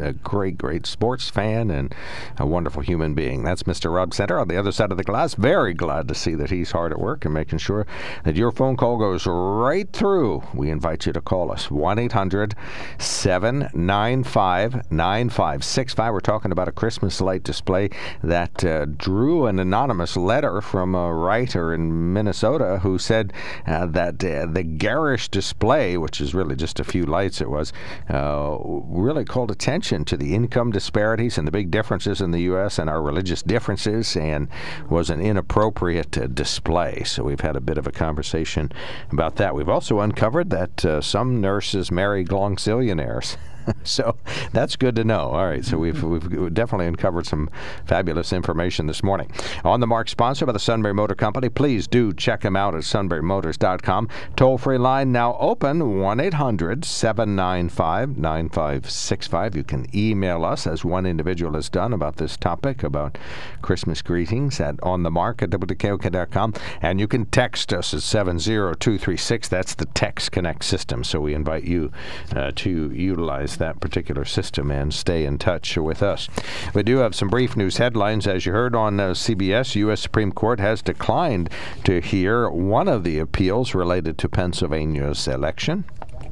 [0.00, 1.92] a great, great sports fan and
[2.38, 3.42] a wonderful human being.
[3.42, 3.92] That's Mr.
[3.92, 5.34] Rob Center on the other side of the glass.
[5.34, 7.88] Very glad to see that he's hard at work and making sure
[8.22, 10.44] that your phone call goes right through.
[10.54, 12.54] We invite you you to call us 1 800
[12.98, 16.12] 795 9565.
[16.12, 17.90] We're talking about a Christmas light display
[18.22, 23.32] that uh, drew an anonymous letter from a writer in Minnesota who said
[23.66, 27.72] uh, that uh, the garish display, which is really just a few lights, it was,
[28.10, 32.78] uh, really called attention to the income disparities and the big differences in the U.S.
[32.78, 34.48] and our religious differences and
[34.90, 37.02] was an inappropriate uh, display.
[37.04, 38.70] So we've had a bit of a conversation
[39.10, 39.54] about that.
[39.54, 43.36] We've also uncovered that uh, some nurses marry glonzillionaires.
[43.84, 44.16] so
[44.52, 45.30] that's good to know.
[45.30, 47.50] All right, so we've we've definitely uncovered some
[47.84, 49.30] fabulous information this morning.
[49.64, 51.48] On the mark, sponsored by the Sunbury Motor Company.
[51.48, 54.08] Please do check them out at sunburymotors.com.
[54.36, 59.56] Toll free line now open 1 800 795 9565.
[59.56, 63.18] You can email us, as one individual has done, about this topic about
[63.62, 66.54] Christmas greetings at onthemark at wkok.com.
[66.80, 69.48] And you can text us at 70236.
[69.48, 71.04] That's the Text Connect system.
[71.04, 71.92] So we invite you
[72.34, 76.28] uh, to utilize that particular system and stay in touch with us.
[76.74, 78.26] We do have some brief news headlines.
[78.26, 80.00] As you heard on uh, CBS, U.S.
[80.00, 81.50] Supreme Court has declined
[81.84, 85.84] to hear one of the appeals related to Pennsylvania's election.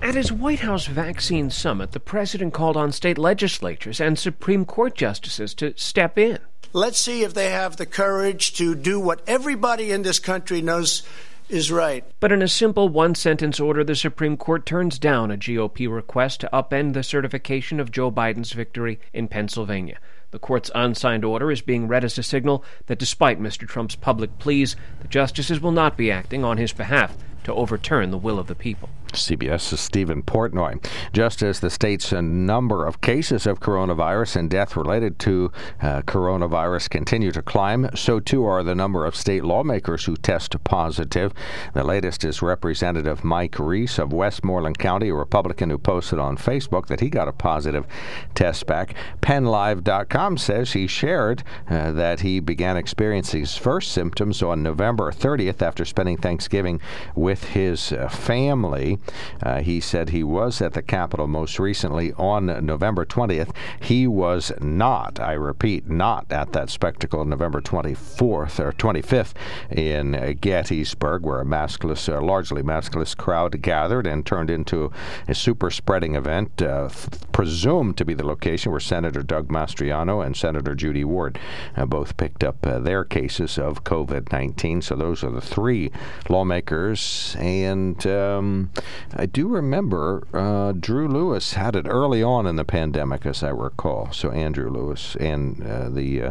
[0.03, 4.95] At his White House vaccine summit, the president called on state legislatures and Supreme Court
[4.95, 6.39] justices to step in.
[6.73, 11.03] Let's see if they have the courage to do what everybody in this country knows
[11.49, 12.05] is right.
[12.21, 16.41] But in a simple one sentence order, the Supreme Court turns down a GOP request
[16.41, 19.99] to upend the certification of Joe Biden's victory in Pennsylvania.
[20.33, 23.67] The court's unsigned order is being read as a signal that despite Mr.
[23.67, 28.19] Trump's public pleas, the justices will not be acting on his behalf to overturn the
[28.19, 28.89] will of the people.
[29.17, 30.85] CBS's Stephen Portnoy.
[31.13, 35.51] Just as the state's number of cases of coronavirus and death related to
[35.83, 40.57] uh, coronavirus continue to climb, so too are the number of state lawmakers who test
[40.65, 41.33] positive.
[41.75, 46.87] The latest is Representative Mike Reese of Westmoreland County, a Republican who posted on Facebook
[46.87, 47.87] that he got a positive
[48.35, 48.95] test back.
[49.23, 55.63] PennLive.com says he shared uh, that he began experiencing his first symptoms on November 30th
[55.63, 56.81] after spending Thanksgiving
[57.15, 58.99] with his uh, family.
[59.43, 63.55] Uh, he said he was at the Capitol most recently on November 20th.
[63.81, 69.33] He was not, I repeat, not at that spectacle November 24th or 25th
[69.71, 74.93] in Gettysburg, where a maskless, uh, largely maskless crowd gathered and turned into
[75.29, 76.89] a super spreading event, uh,
[77.33, 81.39] presumed to be the location where Senator Doug Mastriano and Senator Judy Ward
[81.77, 84.83] uh, both picked up uh, their cases of COVID 19.
[84.83, 85.91] So those are the three
[86.29, 87.37] lawmakers.
[87.39, 88.71] And um,
[89.15, 93.51] I do remember uh, Drew Lewis had it early on in the pandemic, as I
[93.51, 94.13] recall.
[94.13, 96.31] So Andrew Lewis and uh, the uh,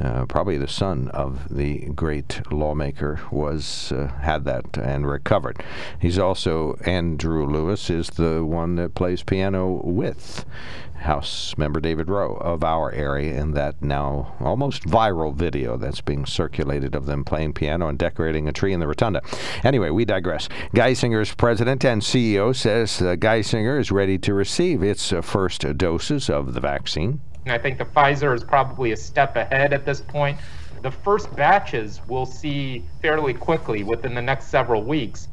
[0.00, 5.62] uh, probably the son of the great lawmaker was uh, had that and recovered.
[6.00, 10.44] He's also Andrew Lewis is the one that plays piano with
[10.98, 16.26] House member David Rowe of our area in that now almost viral video that's being
[16.26, 19.22] circulated of them playing piano and decorating a tree in the rotunda.
[19.64, 20.48] Anyway, we digress.
[20.74, 26.28] Geisinger's president and CEO says uh, Geisinger is ready to receive its uh, first doses
[26.28, 27.20] of the vaccine.
[27.46, 30.38] I think the Pfizer is probably a step ahead at this point.
[30.82, 35.28] The first batches we'll see fairly quickly within the next several weeks.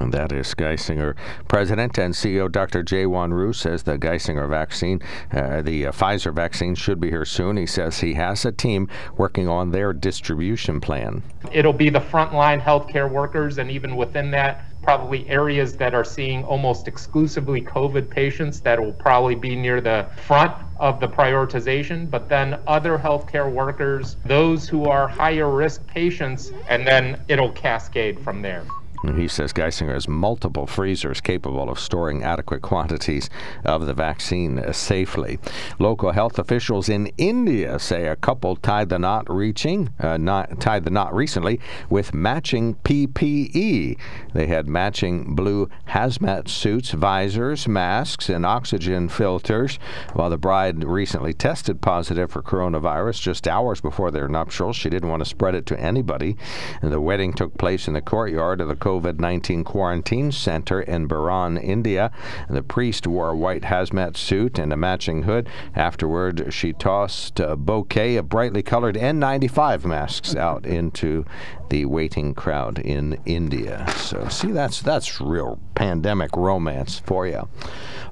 [0.00, 1.14] And that is Geisinger
[1.46, 2.82] President and CEO Dr.
[2.82, 7.58] Jae-Won Ryu says the Geisinger vaccine, uh, the uh, Pfizer vaccine, should be here soon.
[7.58, 11.22] He says he has a team working on their distribution plan.
[11.52, 16.44] It'll be the frontline healthcare workers, and even within that, probably areas that are seeing
[16.44, 22.28] almost exclusively COVID patients that will probably be near the front of the prioritization, but
[22.30, 28.40] then other healthcare workers, those who are higher risk patients, and then it'll cascade from
[28.40, 28.64] there.
[29.02, 33.30] He says Geisinger has multiple freezers capable of storing adequate quantities
[33.64, 35.38] of the vaccine safely.
[35.78, 40.84] Local health officials in India say a couple tied the knot reaching uh, not, tied
[40.84, 43.98] the knot recently with matching PPE.
[44.34, 49.78] They had matching blue hazmat suits, visors, masks, and oxygen filters.
[50.12, 55.08] While the bride recently tested positive for coronavirus just hours before their nuptials, she didn't
[55.08, 56.36] want to spread it to anybody.
[56.82, 61.06] And the wedding took place in the courtyard of the COVID 19 quarantine center in
[61.06, 62.10] Baran, India.
[62.48, 65.48] The priest wore a white hazmat suit and a matching hood.
[65.76, 71.24] Afterward, she tossed a bouquet of brightly colored N95 masks out into
[71.68, 73.86] the waiting crowd in India.
[73.96, 77.48] So, see, that's that's real pandemic romance for you.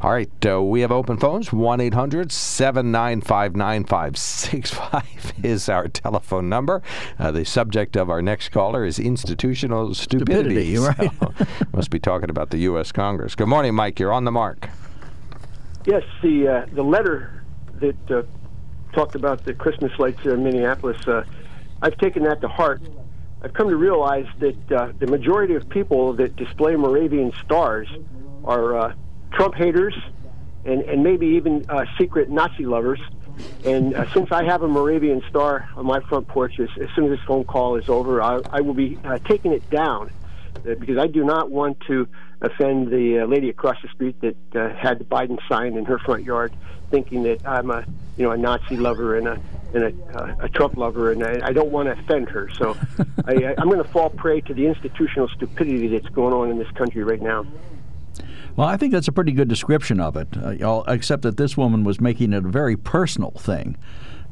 [0.00, 1.52] All right, uh, we have open phones.
[1.52, 6.82] 1 800 795 9565 is our telephone number.
[7.18, 10.38] Uh, the subject of our next caller is institutional stupidity.
[10.38, 11.10] Stupidity, right.
[11.20, 11.32] So,
[11.72, 12.92] must be talking about the U.S.
[12.92, 13.34] Congress.
[13.34, 13.98] Good morning, Mike.
[13.98, 14.68] You're on the mark.
[15.86, 17.42] Yes, the uh, the letter
[17.80, 18.22] that uh,
[18.92, 21.24] talked about the Christmas lights in Minneapolis, uh,
[21.80, 22.82] I've taken that to heart.
[23.40, 27.88] I've come to realize that uh, the majority of people that display Moravian stars
[28.44, 28.94] are uh,
[29.32, 29.94] Trump haters
[30.64, 33.00] and, and maybe even uh, secret Nazi lovers.
[33.64, 37.04] And uh, since I have a Moravian star on my front porch, as, as soon
[37.04, 40.10] as this phone call is over, I, I will be uh, taking it down
[40.62, 42.08] because I do not want to
[42.40, 45.98] offend the uh, lady across the street that uh, had the Biden sign in her
[45.98, 46.52] front yard,
[46.90, 47.84] thinking that I'm a
[48.16, 49.40] you know a Nazi lover and a
[49.74, 52.48] and a, uh, a Trump lover, and I, I don't want to offend her.
[52.50, 52.76] So
[53.26, 56.70] I, I'm going to fall prey to the institutional stupidity that's going on in this
[56.72, 57.46] country right now.
[58.56, 61.84] Well, I think that's a pretty good description of it, uh, except that this woman
[61.84, 63.76] was making it a very personal thing.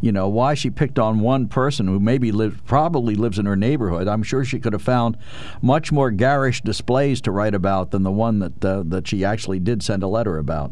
[0.01, 3.57] You know, why she picked on one person who maybe lives, probably lives in her
[3.57, 4.09] neighborhood.
[4.09, 5.17] I'm sure she could have found
[5.63, 9.59] much more garish displays to write about than the one that uh, that she actually
[9.59, 10.71] did send a letter about.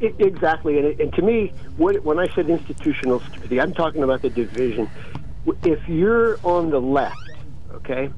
[0.00, 4.90] Exactly, and, and to me, when I said institutional stupidity, I'm talking about the division.
[5.64, 7.16] If you're on the left,
[7.72, 8.10] okay,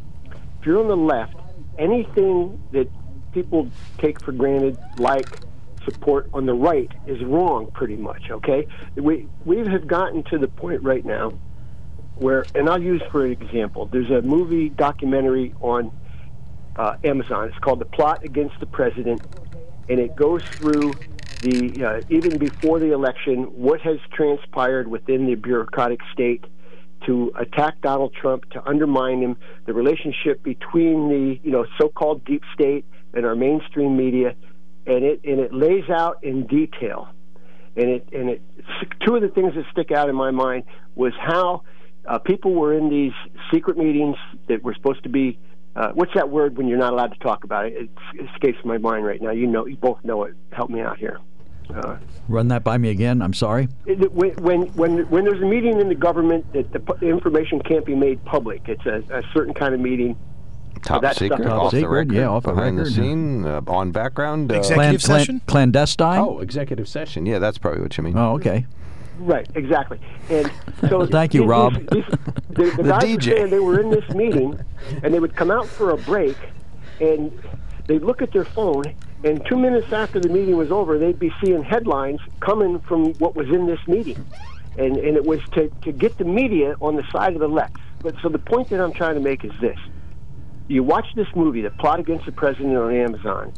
[0.60, 1.36] if you're on the left,
[1.78, 2.88] anything that
[3.32, 5.28] people take for granted, like
[5.88, 7.70] support on the right, is wrong.
[7.72, 8.66] Pretty much, okay.
[8.96, 11.34] We we have gotten to the point right now
[12.16, 15.92] where, and I'll use for an example, there's a movie documentary on
[16.76, 17.48] uh, Amazon.
[17.48, 19.22] It's called "The Plot Against the President,"
[19.88, 20.98] and it goes through
[21.40, 26.44] the uh, even before the election what has transpired within the bureaucratic state
[27.06, 32.42] to attack Donald Trump, to undermine him, the relationship between the you know so-called deep
[32.54, 34.34] state and our mainstream media,
[34.88, 37.08] and it and it lays out in detail,
[37.76, 38.42] and it and it
[39.06, 41.62] two of the things that stick out in my mind was how
[42.06, 43.12] uh, people were in these
[43.52, 44.16] secret meetings
[44.48, 45.38] that were supposed to be.
[45.76, 47.74] Uh, what's that word when you're not allowed to talk about it?
[48.14, 49.30] It escapes my mind right now.
[49.30, 50.34] You know, you both know it.
[50.50, 51.20] Help me out here.
[51.72, 51.98] Uh,
[52.28, 53.20] Run that by me again.
[53.20, 53.68] I'm sorry.
[53.84, 57.84] When, when when when there's a meeting in the government that the, the information can't
[57.84, 60.16] be made public, it's a, a certain kind of meeting.
[60.82, 62.90] Top secret, Top off secret, the record, yeah, off the behind record.
[62.92, 64.50] the scene, uh, on background.
[64.50, 65.40] Uh, Executive Clan- session?
[65.46, 66.18] clandestine.
[66.20, 67.26] Oh, executive session.
[67.26, 68.16] Yeah, that's probably what you mean.
[68.16, 68.66] Oh, okay.
[69.18, 69.98] Right, exactly.
[70.30, 70.50] And
[70.88, 71.74] so Thank you, these- Rob.
[71.74, 72.14] these- the,
[72.76, 73.14] the, The guys DJ.
[73.16, 74.58] were saying they were in this meeting,
[75.02, 76.36] and they would come out for a break,
[77.00, 77.32] and
[77.86, 78.84] they'd look at their phone,
[79.24, 83.34] and two minutes after the meeting was over, they'd be seeing headlines coming from what
[83.34, 84.24] was in this meeting,
[84.78, 87.76] and and it was to to get the media on the side of the left.
[88.00, 89.76] But so the point that I'm trying to make is this:
[90.68, 93.52] you watch this movie, The Plot Against the President on Amazon,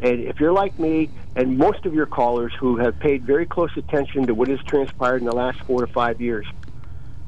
[0.00, 3.70] and if you're like me and most of your callers who have paid very close
[3.76, 6.46] attention to what has transpired in the last four to five years,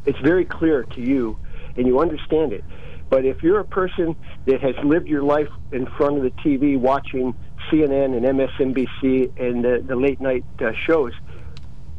[0.07, 1.39] it's very clear to you
[1.76, 2.64] and you understand it.
[3.11, 4.16] But if you're a person
[4.47, 7.35] that has lived your life in front of the TV watching
[7.70, 11.12] CNN and MSNBC and the, the late night uh, shows,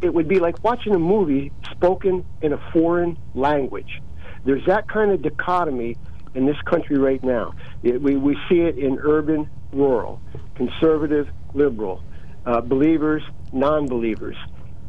[0.01, 4.01] it would be like watching a movie spoken in a foreign language.
[4.43, 5.95] There's that kind of dichotomy
[6.35, 7.53] in this country right now.
[7.81, 10.21] It, we, we see it in urban, rural,
[10.55, 12.03] conservative, liberal,
[12.45, 14.35] uh, believers, non believers.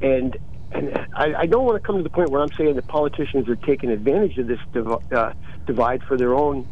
[0.02, 0.36] And,
[0.72, 3.48] and I, I don't want to come to the point where I'm saying that politicians
[3.48, 5.32] are taking advantage of this div- uh,
[5.66, 6.66] divide for their own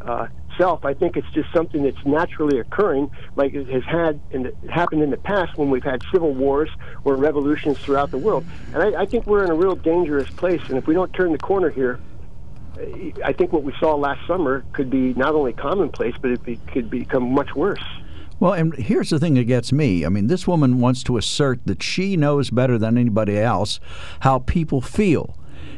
[0.00, 0.26] uh,
[0.58, 0.84] self.
[0.84, 5.10] I think it's just something that's naturally occurring, like it has had the, happened in
[5.10, 6.70] the past when we've had civil wars
[7.04, 8.46] or revolutions throughout the world.
[8.72, 10.60] And I, I think we're in a real dangerous place.
[10.68, 12.00] And if we don't turn the corner here,
[13.24, 16.56] I think what we saw last summer could be not only commonplace, but it be,
[16.72, 17.82] could become much worse.
[18.40, 20.04] Well, and here's the thing that gets me.
[20.04, 23.78] I mean, this woman wants to assert that she knows better than anybody else
[24.20, 25.36] how people feel,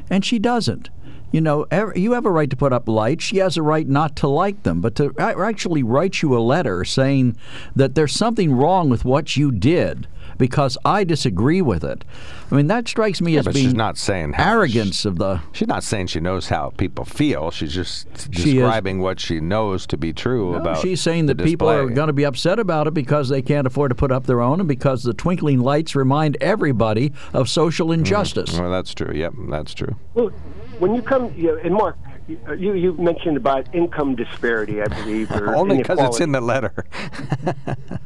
[0.08, 0.90] and she doesn't.
[1.32, 3.24] You know, you have a right to put up lights.
[3.24, 6.84] She has a right not to like them, but to actually write you a letter
[6.84, 7.36] saying
[7.74, 10.06] that there's something wrong with what you did
[10.38, 12.04] because I disagree with it.
[12.50, 15.18] I mean, that strikes me Yeah, as but being she's not saying how arrogance of
[15.18, 15.40] the.
[15.52, 17.50] She's not saying she knows how people feel.
[17.50, 20.78] She's just She is- describing what she knows to be true No, about.
[20.78, 23.66] she's saying the that people are going to be upset about it because they can't
[23.66, 27.88] afford to put up their own and because the twinkling lights remind everybody of social
[27.88, 28.00] mm-hmm.
[28.00, 28.58] injustice.
[28.58, 29.12] Well, that's true.
[29.14, 29.96] Yep, that's true.
[30.14, 30.28] Well,
[30.78, 31.96] when you come, you know, and Mark,
[32.28, 36.84] you you mentioned about income disparity, I believe, or Only because it's in the letter.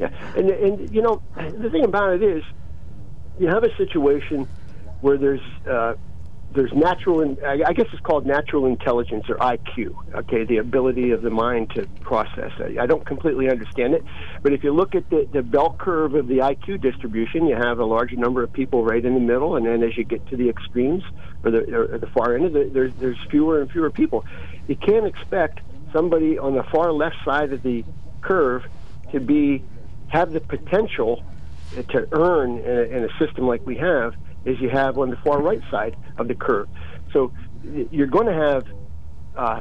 [0.00, 2.42] Yeah, and and you know the thing about it is,
[3.38, 4.48] you have a situation
[5.00, 5.94] where there's uh,
[6.54, 9.94] there's natural, in, I guess it's called natural intelligence or IQ.
[10.14, 12.52] Okay, the ability of the mind to process.
[12.60, 14.04] I, don't completely understand it,
[14.42, 17.80] but if you look at the, the bell curve of the IQ distribution, you have
[17.80, 20.36] a large number of people right in the middle, and then as you get to
[20.36, 21.02] the extremes
[21.42, 24.24] or the or the far end of the, there's there's fewer and fewer people.
[24.68, 25.60] You can't expect
[25.92, 27.84] somebody on the far left side of the
[28.22, 28.64] curve
[29.12, 29.62] to be
[30.08, 31.22] have the potential
[31.88, 34.14] to earn in a, in a system like we have
[34.46, 36.68] as you have on the far right side of the curve.
[37.12, 37.32] So
[37.90, 38.66] you're going to have
[39.36, 39.60] uh,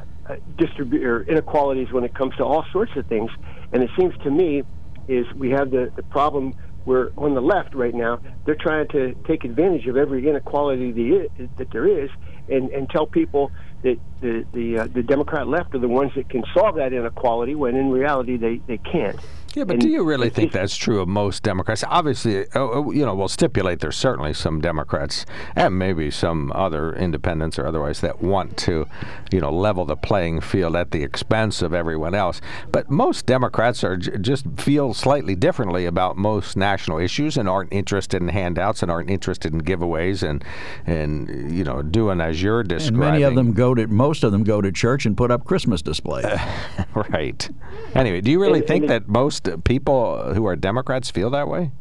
[0.57, 3.31] distribu- or inequalities when it comes to all sorts of things.
[3.71, 4.63] And it seems to me
[5.07, 6.53] is we have the, the problem
[6.85, 11.29] where on the left right now they're trying to take advantage of every inequality the,
[11.57, 12.09] that there is
[12.49, 13.51] and, and tell people
[13.83, 17.55] that the the, uh, the Democrat left are the ones that can solve that inequality
[17.55, 19.17] when in reality they, they can't.
[19.55, 21.83] Yeah, but And do you really think just- that's true of most Democrats?
[21.87, 25.25] Obviously, uh, uh, you know, we'll stipulate there's certainly some Democrats
[25.55, 28.87] and maybe some other independents or otherwise that want to,
[29.31, 32.41] you know, level the playing field at the expense of everyone else.
[32.71, 37.71] But most Democrats are j- just feel slightly differently about most national issues and aren't
[37.71, 40.43] interested in handouts and aren't interested in giveaways and
[40.87, 43.01] and you know doing as you're describing.
[43.03, 45.45] And many of them go to most of them go to church and put up
[45.45, 46.25] Christmas displays.
[47.11, 47.49] right.
[47.95, 51.47] Anyway, do you really And- think and that most people who are Democrats feel that
[51.47, 51.71] way?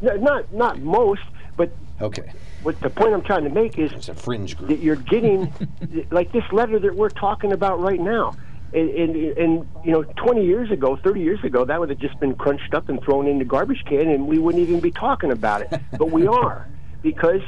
[0.00, 1.22] No, not not most,
[1.56, 2.32] but Okay.
[2.62, 4.70] what the point I'm trying to make is It's a fringe group.
[4.70, 5.52] that you're getting
[6.10, 8.36] like this letter that we're talking about right now.
[8.72, 12.18] And, and, and you know, 20 years ago, 30 years ago, that would have just
[12.20, 15.32] been crunched up and thrown in the garbage can, and we wouldn't even be talking
[15.32, 15.72] about it.
[15.98, 16.66] But we are
[17.02, 17.40] because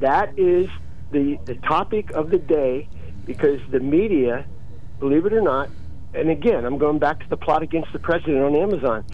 [0.00, 0.68] that is
[1.10, 2.88] the the topic of the day.
[3.24, 4.46] Because the media,
[5.00, 5.68] believe it or not,
[6.14, 9.04] and again, I'm going back to the plot against the president on Amazon.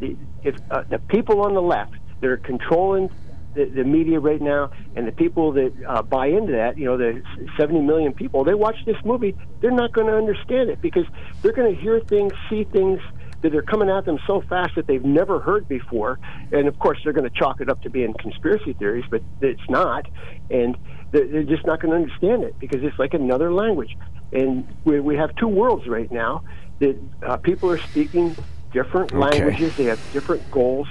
[0.00, 3.10] The, if uh, the people on the left that are controlling
[3.54, 6.96] the, the media right now and the people that uh, buy into that, you know,
[6.96, 7.22] the
[7.58, 11.04] 70 million people, they watch this movie, they're not going to understand it because
[11.42, 13.00] they're going to hear things, see things
[13.42, 16.18] that are coming at them so fast that they've never heard before.
[16.50, 19.60] And of course, they're going to chalk it up to being conspiracy theories, but it's
[19.68, 20.06] not.
[20.50, 20.78] And
[21.12, 23.96] they're, they're just not going to understand it because it's like another language.
[24.34, 26.42] And we, we have two worlds right now
[26.80, 28.36] that uh, people are speaking
[28.72, 29.18] different Okay.
[29.18, 30.88] languages, they have different goals.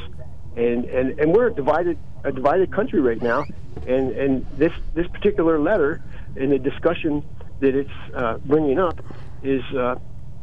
[0.55, 3.43] And, and, and we're a divided a divided country right now,
[3.85, 6.01] and, and this this particular letter
[6.37, 7.21] and the discussion
[7.59, 8.97] that it's uh, bringing up
[9.43, 9.95] is uh,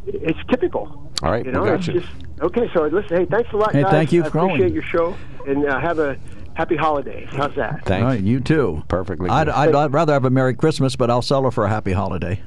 [0.07, 1.11] it's typical.
[1.23, 2.01] All right, You we know, got it's you.
[2.01, 2.69] just okay.
[2.75, 3.93] So listen, hey, thanks a lot, Hey, guys.
[3.93, 4.51] thank you I for calling.
[4.51, 6.19] appreciate your show, and uh, have a
[6.53, 7.29] happy holidays.
[7.31, 7.85] How's that?
[7.87, 8.83] Thank All right, you too.
[8.89, 9.31] Perfectly.
[9.31, 9.49] I'd.
[9.49, 12.43] I'd, I'd rather have a Merry Christmas, but I'll settle for a Happy Holiday.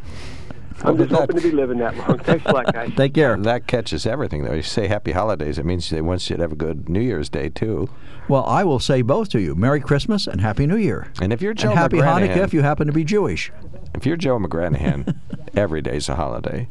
[0.83, 2.19] I'm just that- hoping to be living that long.
[2.23, 2.91] Thanks a lot, guys.
[2.95, 3.37] Take care.
[3.37, 4.53] that catches everything, though.
[4.53, 7.29] You say Happy Holidays, it means they want you to have a good New Year's
[7.29, 7.89] Day too.
[8.27, 11.11] Well, I will say both to you: Merry Christmas and Happy New Year.
[11.21, 13.51] And if you're Joe and Happy McGranahan, Hanukkah if you happen to be Jewish.
[13.93, 15.15] if you're Joe McGranahan,
[15.55, 16.67] every day's a holiday.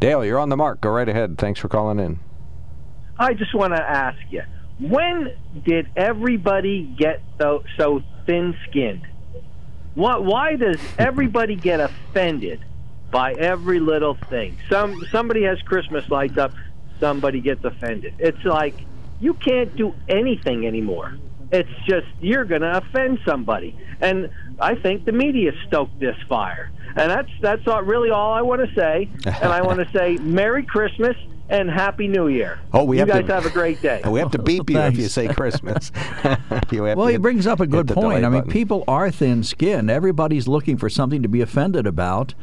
[0.00, 0.80] Dale, you're on the mark.
[0.80, 1.38] Go right ahead.
[1.38, 2.20] Thanks for calling in.
[3.18, 4.42] I just want to ask you,
[4.80, 9.06] when did everybody get so, so thin-skinned?
[9.94, 12.60] Why, why does everybody get offended
[13.10, 14.56] by every little thing?
[14.70, 16.52] Some somebody has Christmas lights up,
[17.00, 18.14] somebody gets offended.
[18.18, 18.74] It's like
[19.20, 21.16] you can't do anything anymore.
[21.50, 24.30] It's just you're going to offend somebody, and
[24.60, 26.70] I think the media stoked this fire.
[26.96, 29.08] And that's that's not really all I want to say.
[29.24, 31.16] And I want to say Merry Christmas
[31.50, 32.58] and Happy New Year.
[32.74, 34.02] Oh, we you have guys to- have a great day.
[34.10, 35.90] We have to beep you if you say Christmas.
[36.70, 38.24] You have Well, to he hit- brings up a good point.
[38.24, 38.50] I mean, button.
[38.52, 39.90] people are thin skinned.
[39.90, 42.34] Everybody's looking for something to be offended about.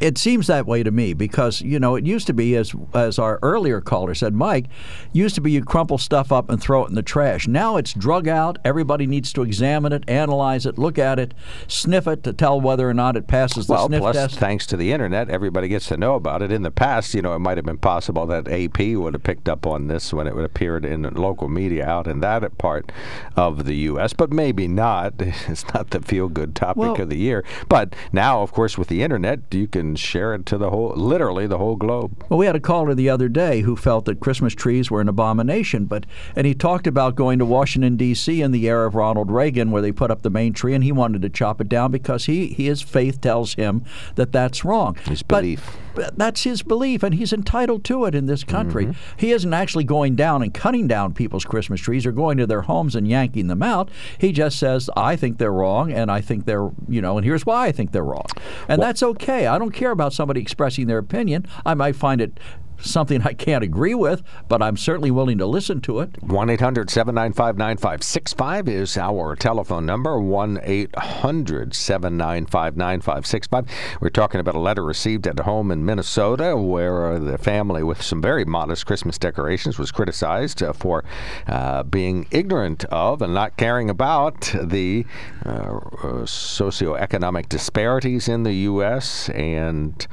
[0.00, 3.18] It seems that way to me because, you know, it used to be, as, as
[3.18, 4.66] our earlier caller said, Mike,
[5.12, 7.46] used to be you crumple stuff up and throw it in the trash.
[7.46, 8.58] Now it's drug out.
[8.64, 11.34] Everybody needs to examine it, analyze it, look at it,
[11.68, 14.38] sniff it to tell whether or not it passes the Well, sniff plus, test.
[14.38, 16.50] thanks to the internet, everybody gets to know about it.
[16.50, 19.48] In the past, you know, it might have been possible that AP would have picked
[19.48, 22.90] up on this when it would appeared in local media out in that part
[23.36, 25.14] of the U.S., but maybe not.
[25.50, 27.44] It's not the feel-good topic Well- of the year.
[27.68, 31.46] But now, of course, with the internet, you can share it to the whole, literally
[31.46, 32.24] the whole globe.
[32.28, 35.08] Well, we had a caller the other day who felt that Christmas trees were an
[35.08, 38.42] abomination, but and he talked about going to Washington D.C.
[38.42, 40.92] in the era of Ronald Reagan, where they put up the main tree, and he
[40.92, 43.84] wanted to chop it down because he his faith tells him
[44.14, 44.96] that that's wrong.
[45.06, 45.76] His belief.
[45.94, 48.86] but that's his belief, and he's entitled to it in this country.
[48.86, 49.16] Mm-hmm.
[49.16, 52.62] He isn't actually going down and cutting down people's Christmas trees or going to their
[52.62, 53.90] homes and yanking them out.
[54.18, 57.44] He just says, "I think they're wrong, and I think they're you know, and here's
[57.46, 58.26] why I think they're wrong,"
[58.68, 59.46] and that's okay.
[59.46, 61.46] I don't care about somebody expressing their opinion.
[61.64, 62.38] I might find it
[62.82, 66.22] something I can't agree with, but I'm certainly willing to listen to it.
[66.22, 70.18] 1 800 795 9565 is our telephone number.
[70.20, 73.66] 1 800 795 9565.
[74.00, 78.02] We're talking about a letter received at a home in Minnesota where the family with
[78.02, 81.04] some very modest Christmas decorations was criticized uh, for
[81.46, 85.04] uh, being ignorant of and not caring about the
[85.44, 85.80] uh,
[86.24, 89.28] socioeconomic disparities in the U.S.
[89.30, 90.06] and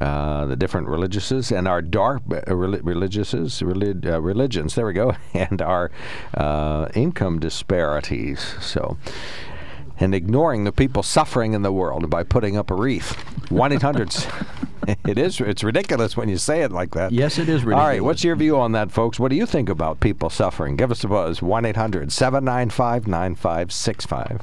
[0.00, 4.92] uh, the different religiouses and our dark uh, reli- religiouses, relig- uh, religions, there we
[4.92, 5.90] go, and our
[6.34, 8.54] uh, income disparities.
[8.60, 8.96] So,
[10.00, 13.12] and ignoring the people suffering in the world by putting up a wreath.
[13.50, 14.16] 1 800
[15.06, 15.40] It is.
[15.40, 17.10] It's ridiculous when you say it like that.
[17.10, 17.86] Yes, it is All right.
[17.86, 18.06] ridiculous.
[18.06, 19.18] What's your view on that, folks?
[19.18, 20.76] What do you think about people suffering?
[20.76, 21.40] Give us a buzz.
[21.40, 24.42] 1 800 795 9565.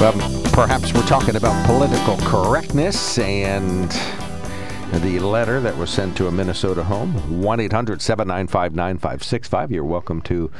[0.00, 0.12] Well,
[0.52, 3.90] perhaps we're talking about political correctness and
[5.02, 7.42] the letter that was sent to a Minnesota home.
[7.42, 9.72] 1 800 795 9565.
[9.72, 10.52] You're welcome to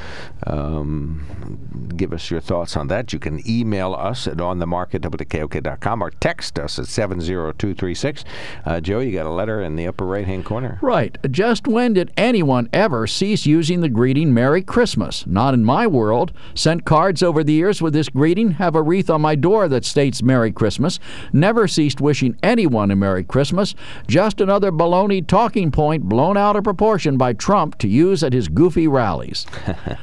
[0.45, 3.12] um, give us your thoughts on that.
[3.12, 8.24] You can email us at onthemarket.wkok.com or text us at 70236.
[8.64, 10.79] Uh, Joe, you got a letter in the upper right hand corner.
[10.83, 11.16] Right.
[11.31, 15.26] Just when did anyone ever cease using the greeting Merry Christmas?
[15.26, 16.33] Not in my world.
[16.55, 19.85] Sent cards over the years with this greeting, have a wreath on my door that
[19.85, 20.99] states Merry Christmas.
[21.33, 23.74] Never ceased wishing anyone a Merry Christmas.
[24.07, 28.49] Just another baloney talking point blown out of proportion by Trump to use at his
[28.49, 29.47] goofy rallies.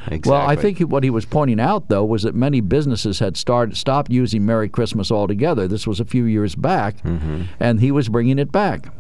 [0.07, 0.21] exactly.
[0.36, 3.76] Well, I think what he was pointing out, though, was that many businesses had started
[3.76, 5.68] stopped using Merry Christmas altogether.
[5.68, 7.43] This was a few years back, Mm-hmm.
[7.59, 8.91] and he was bringing it back.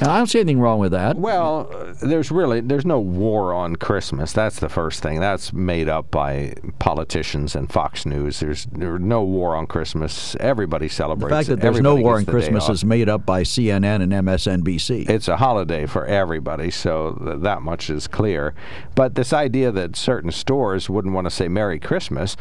[0.00, 1.16] And I don't see anything wrong with that.
[1.16, 1.70] Well,
[2.02, 4.32] there's really there's no war on Christmas.
[4.32, 5.20] That's the first thing.
[5.20, 8.40] That's made up by politicians and Fox News.
[8.40, 10.34] There's there's no war on Christmas.
[10.40, 11.30] Everybody celebrates.
[11.30, 15.08] The fact that there's no war on Christmas is made up by CNN and MSNBC.
[15.08, 18.54] It's a holiday for everybody, so th- that much is clear.
[18.94, 22.36] But this idea that certain stores wouldn't want to say Merry Christmas,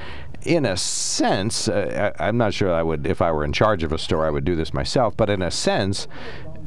[0.46, 3.84] in a sense, uh, I, I'm not sure I would, if I were in charge
[3.84, 6.08] of a store, I would do this myself, but in a sense,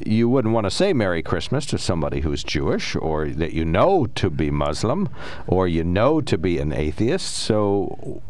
[0.04, 4.06] you wouldn't want to say Merry Christmas to somebody who's Jewish or that you know
[4.14, 5.08] to be Muslim
[5.46, 7.34] or you know to be an atheist.
[7.36, 8.22] So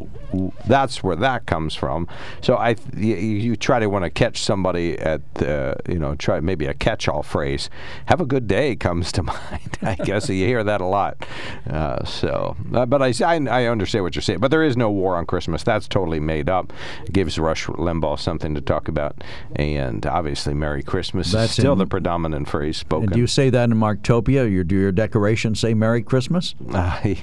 [0.65, 2.07] that's where that comes from.
[2.41, 6.39] So I, you, you try to want to catch somebody at, uh, you know, try
[6.39, 7.69] maybe a catch-all phrase.
[8.05, 9.77] Have a good day comes to mind.
[9.81, 11.25] I guess you hear that a lot.
[11.69, 14.39] Uh, so, uh, but I, I, I understand what you're saying.
[14.39, 15.63] But there is no war on Christmas.
[15.63, 16.73] That's totally made up.
[17.05, 19.23] It gives Rush Limbaugh something to talk about,
[19.55, 23.05] and obviously Merry Christmas That's still in- the predominant phrase spoken.
[23.05, 24.51] And do you say that in Marktopia?
[24.51, 26.55] Your, do your decorations say Merry Christmas?
[26.73, 27.15] Uh,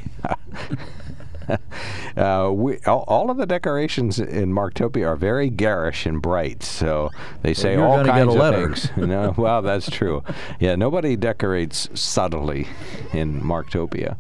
[2.17, 7.11] uh, we, all, all of the decorations in Marktopia are very garish and bright, so
[7.43, 8.91] they say you're all kinds of things.
[8.97, 9.35] You know?
[9.39, 10.23] well, that's true.
[10.61, 12.67] Yeah, nobody decorates subtly
[13.13, 14.17] in Marktopia.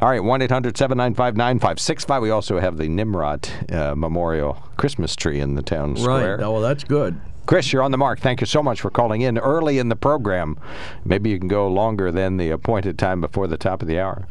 [0.00, 2.22] All right, 1 800 795 9565.
[2.22, 6.36] We also have the Nimrod uh, Memorial Christmas tree in the town square.
[6.36, 6.44] Right.
[6.44, 7.20] Oh, well, that's good.
[7.48, 8.20] Chris, you're on the mark.
[8.20, 10.58] Thank you so much for calling in early in the program.
[11.02, 14.28] Maybe you can go longer than the appointed time before the top of the hour.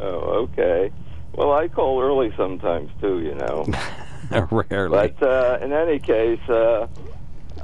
[0.00, 0.90] Oh, okay.
[1.34, 3.66] Well, I call early sometimes too, you know.
[4.50, 5.14] Rarely.
[5.16, 6.88] But uh, in any case, uh,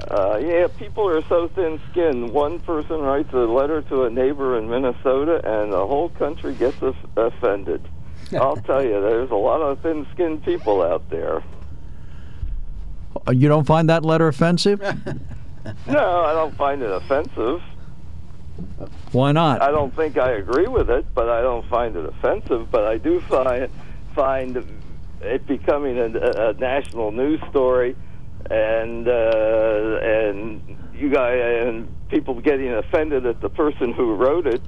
[0.07, 2.31] uh, yeah, people are so thin-skinned.
[2.31, 6.77] One person writes a letter to a neighbor in Minnesota, and the whole country gets
[7.17, 7.85] offended.
[8.31, 11.43] I'll tell you, there's a lot of thin-skinned people out there.
[13.27, 14.81] Uh, You don't find that letter offensive?
[15.87, 17.61] No, I don't find it offensive.
[19.13, 19.61] Why not?
[19.61, 22.69] I don't think I agree with it, but I don't find it offensive.
[22.69, 23.69] But I do find
[24.13, 24.65] find
[25.21, 27.95] it becoming a, a national news story,
[28.51, 34.61] and uh, and you guys and people getting offended at the person who wrote it.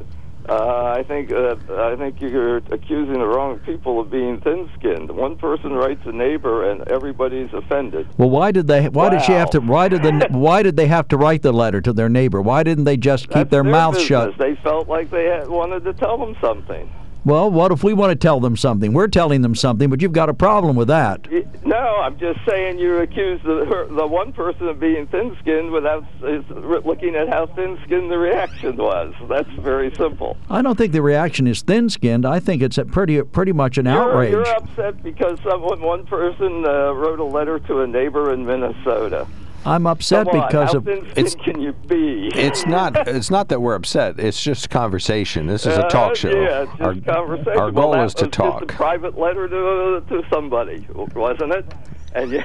[0.48, 5.10] Uh, I think uh, I think you're accusing the wrong people of being thin-skinned.
[5.10, 8.08] One person writes a neighbor, and everybody's offended.
[8.18, 8.90] Well, why did they?
[8.90, 9.60] Why did she have to?
[9.60, 10.28] Why did the?
[10.32, 12.42] Why did they have to write the letter to their neighbor?
[12.42, 14.38] Why didn't they just keep That's their, mouth shut?
[14.38, 16.92] They felt like they had, wanted to tell them something.
[17.26, 18.94] Well, what if we want to tell them something?
[18.94, 21.28] We're telling them something, but you've got a problem with that.
[21.66, 27.16] No, I'm just saying you accuse the the one person of being thin-skinned without looking
[27.16, 29.16] at how thin-skinned the reaction was.
[29.28, 30.38] That's very simple.
[30.52, 32.28] I don't think the reaction is thin-skinned.
[32.28, 34.32] I think it's a pretty, pretty much an You're, outrage.
[34.32, 39.28] you're upset because someone, one person uh, wrote a letter to a neighbor in Minnesota.
[39.66, 40.86] I'm upset Come on, because how of.
[40.86, 42.30] thin-skinned can you be?
[42.36, 43.08] It's not.
[43.08, 44.20] It's not that we're upset.
[44.20, 45.48] It's just conversation.
[45.48, 46.30] This is a Uh, talk show.
[46.30, 47.60] Yeah, it's just our, conversation.
[47.60, 48.60] our Well, goal that is to was talk.
[48.62, 50.86] Just a private letter to to somebody,
[51.16, 51.66] wasn't it?
[52.14, 52.44] And you,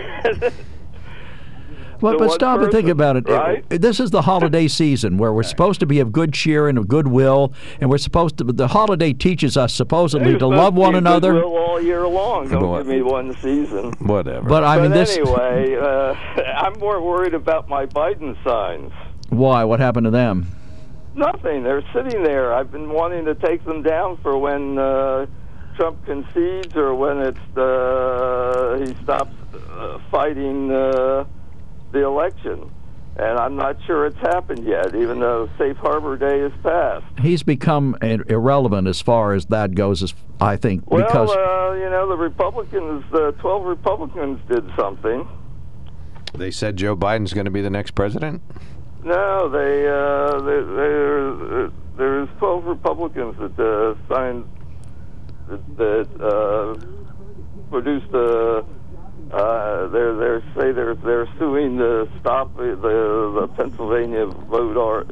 [2.00, 3.28] Well, to but one stop and think about it.
[3.28, 3.64] right?
[3.68, 6.88] This is the holiday season where we're supposed to be of good cheer and of
[6.88, 8.44] goodwill, and we're supposed to.
[8.44, 11.32] The holiday teaches us supposedly to love one be another.
[11.34, 12.48] goodwill all year long.
[12.48, 13.92] Don't But- give me one season.
[14.00, 14.48] Whatever.
[14.48, 15.16] But I mean, but this.
[15.16, 18.92] anyway, uh, I'm more worried about my Biden signs.
[19.28, 19.64] Why?
[19.64, 20.46] What happened to them?
[21.14, 21.62] Nothing.
[21.64, 22.52] They're sitting there.
[22.54, 25.26] I've been wanting to take them down for when uh,
[25.76, 29.34] Trump concedes or when it's uh, he stops
[29.72, 31.24] uh, fighting uh,
[31.92, 32.70] the election.
[33.16, 37.04] And I'm not sure it's happened yet, even though Safe Harbor Day is passed.
[37.18, 40.02] He's become irrelevant as far as that goes.
[40.02, 45.28] As I think Well, because uh, you know, the Republicans, uh, 12 Republicans did something.
[46.34, 48.42] they said Joe Biden's going to be the next president.
[49.02, 54.48] No, they, uh, they, there, there's 12 Republicans that uh, signed,
[55.48, 56.74] that, that uh,
[57.70, 58.64] produced a,
[59.32, 64.76] uh, uh, they're they're say they're they're suing to stop the the, the Pennsylvania vote,
[64.76, 65.06] or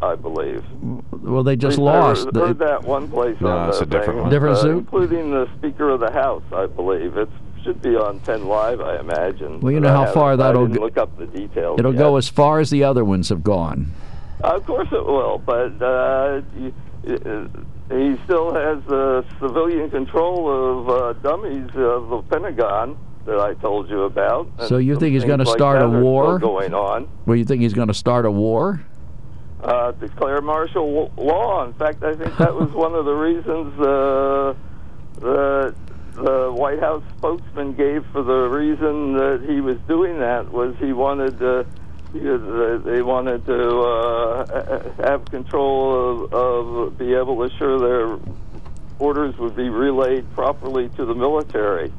[0.00, 0.64] I believe.
[1.12, 2.24] Well, they just I lost.
[2.26, 3.36] Heard, heard that one place.
[3.40, 4.30] No, on it's a different thing, one.
[4.30, 4.78] Different uh, suit?
[4.78, 7.16] including the Speaker of the House, I believe.
[7.16, 7.28] It
[7.62, 9.60] should be on Penn Live, I imagine.
[9.60, 11.78] Well, you know how haven't- far that'll go- look up the details.
[11.78, 11.98] It'll yet.
[12.00, 13.92] go as far as the other ones have gone.
[14.40, 16.74] Of course it will, but uh, you-
[17.06, 17.46] uh,
[17.90, 22.96] he still has uh, civilian control of uh, dummies of the Pentagon
[23.26, 24.48] that I told you about.
[24.68, 26.38] So you think he's gonna like start a war?
[26.38, 27.08] going on?
[27.26, 28.82] Well, you think he's going to start a war?
[29.62, 31.64] Uh, declare martial w- law.
[31.64, 34.54] In fact, I think that was one of the reasons uh,
[35.20, 35.74] the
[36.14, 40.92] the White House spokesman gave for the reason that he was doing that was he
[40.92, 41.66] wanted to.
[42.12, 48.18] They wanted to uh, have control of, of, be able to assure their
[48.98, 51.90] orders would be relayed properly to the military.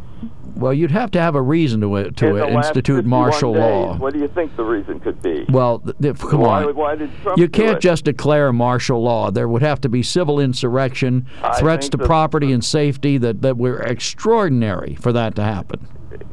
[0.55, 3.53] Well, you'd have to have a reason to uh, In to the uh, institute martial
[3.53, 3.97] days, law.
[3.97, 5.45] What do you think the reason could be?
[5.49, 6.75] Well, th- come why, on.
[6.75, 6.95] Why
[7.35, 9.31] You can't just declare martial law.
[9.31, 13.57] There would have to be civil insurrection, I threats to property and safety that, that
[13.57, 15.87] were extraordinary for that to happen.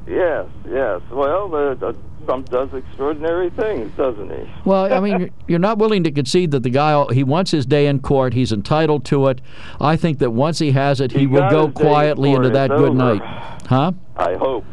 [0.06, 1.00] Yes, yes.
[1.10, 1.92] Well, uh, uh,
[2.24, 4.50] Trump does extraordinary things, doesn't he?
[4.64, 7.86] Well, I mean, you're not willing to concede that the guy he wants his day
[7.86, 8.34] in court.
[8.34, 9.40] He's entitled to it.
[9.80, 12.50] I think that once he has it, he, He will go day in quietly into
[12.50, 12.94] that good over.
[12.94, 13.22] night.
[13.66, 13.92] Huh?
[14.16, 14.64] I hope.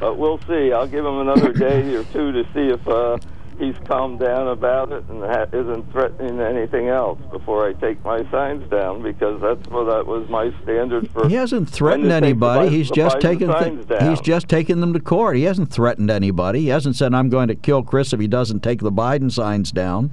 [0.00, 0.72] But we'll see.
[0.72, 3.18] I'll give him another day or two to see if uh,
[3.62, 8.28] he's calmed down about it and ha- isn't threatening anything else before I take my
[8.30, 11.28] signs down because that's what that was my standard for.
[11.28, 12.70] He hasn't threatened when to take anybody.
[12.70, 13.52] He's just taken
[13.86, 15.36] th- he's just taken them to court.
[15.36, 16.60] He hasn't threatened anybody.
[16.60, 19.70] He hasn't said I'm going to kill Chris if he doesn't take the Biden signs
[19.70, 20.10] down.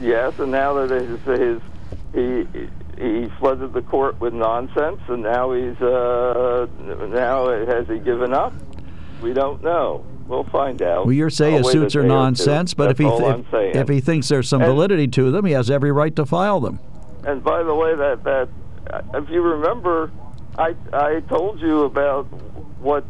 [0.00, 1.60] Yes, and now that his, his
[2.14, 6.66] he he flooded the court with nonsense, and now he's uh,
[7.10, 8.54] now has he given up?
[9.20, 10.04] We don't know.
[10.26, 11.06] We'll find out.
[11.06, 12.14] Well, you're saying I'll suits are day or two.
[12.14, 13.44] nonsense, but if he th-
[13.76, 16.60] if he thinks there's some And- validity to them, he has every right to file
[16.60, 16.78] them.
[17.26, 18.48] And by the way, that that
[19.14, 20.10] if you remember,
[20.58, 22.24] I I told you about
[22.80, 23.04] what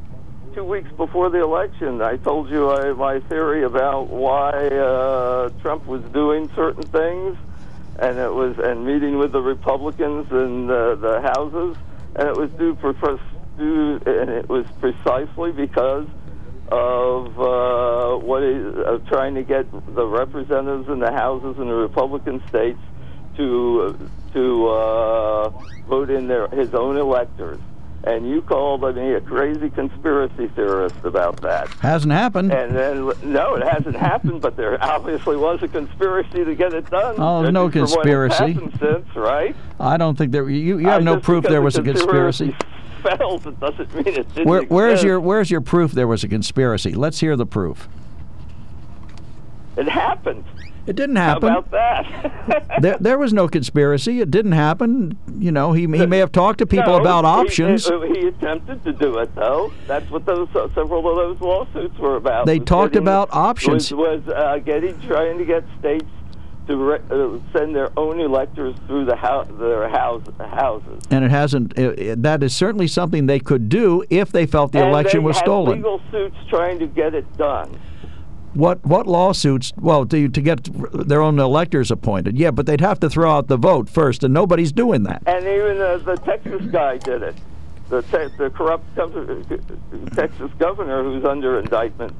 [0.54, 2.00] two weeks before the election.
[2.00, 7.36] I told you I, my theory about why uh, Trump was doing certain things,
[7.98, 11.76] and it was and meeting with the Republicans in the, the houses,
[12.16, 13.18] and it was due for, for
[13.58, 16.06] due, and it was precisely because
[16.68, 18.54] of uh, what he,
[18.86, 22.80] of trying to get the representatives in the houses in the Republican states
[23.36, 25.50] to to uh,
[25.88, 27.60] vote in their his own electors.
[28.06, 31.68] And you called me a crazy conspiracy theorist about that.
[31.80, 32.52] Hasn't happened.
[32.52, 36.90] And then, no, it hasn't happened, but there obviously was a conspiracy to get it
[36.90, 37.14] done.
[37.18, 38.78] Oh, no judging from what has conspiracy.
[38.78, 39.56] since, right?
[39.80, 40.48] I don't think there.
[40.50, 42.54] You, you have I no proof there the was a conspiracy.
[43.02, 46.28] Fails, it doesn't mean it didn't Where, where's your Where's your proof there was a
[46.28, 46.92] conspiracy?
[46.92, 47.88] Let's hear the proof.
[49.78, 50.44] It happened.
[50.86, 51.48] It didn't How happen.
[51.48, 52.76] about that?
[52.80, 54.20] there, there was no conspiracy.
[54.20, 55.16] It didn't happen.
[55.38, 57.86] You know, he, he may have talked to people No, about options.
[57.88, 59.72] He, he attempted to do it, though.
[59.86, 62.46] That's what those uh, several of those lawsuits were about.
[62.46, 63.92] They talked getting- about options.
[63.94, 66.04] Was, was uh, getting trying to get states
[66.66, 71.02] to re- uh, send their own electors through the hou- their house, houses.
[71.10, 71.78] and it hasn't.
[71.78, 75.22] uh, uh, that is certainly something they could do if they felt the and election
[75.22, 75.76] was stolen.
[75.76, 77.78] Legal suits trying to get it done.
[78.54, 79.72] What what lawsuits?
[79.76, 80.68] Well, to to get
[81.08, 82.38] their own electors appointed.
[82.38, 85.22] Yeah, but they'd have to throw out the vote first, and nobody's doing that.
[85.26, 87.34] And even uh, the Texas guy did it.
[87.90, 88.86] The, te- the corrupt
[90.14, 92.14] Texas governor, who's under indictment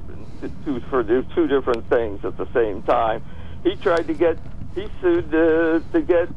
[0.66, 3.24] to, for two different things at the same time,
[3.62, 4.36] he tried to get
[4.74, 6.28] he sued uh, to get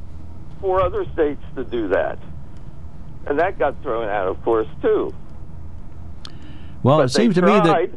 [0.62, 2.20] four other states to do that,
[3.26, 5.14] and that got thrown out, of course, too.
[6.84, 7.90] Well, But it seems to me that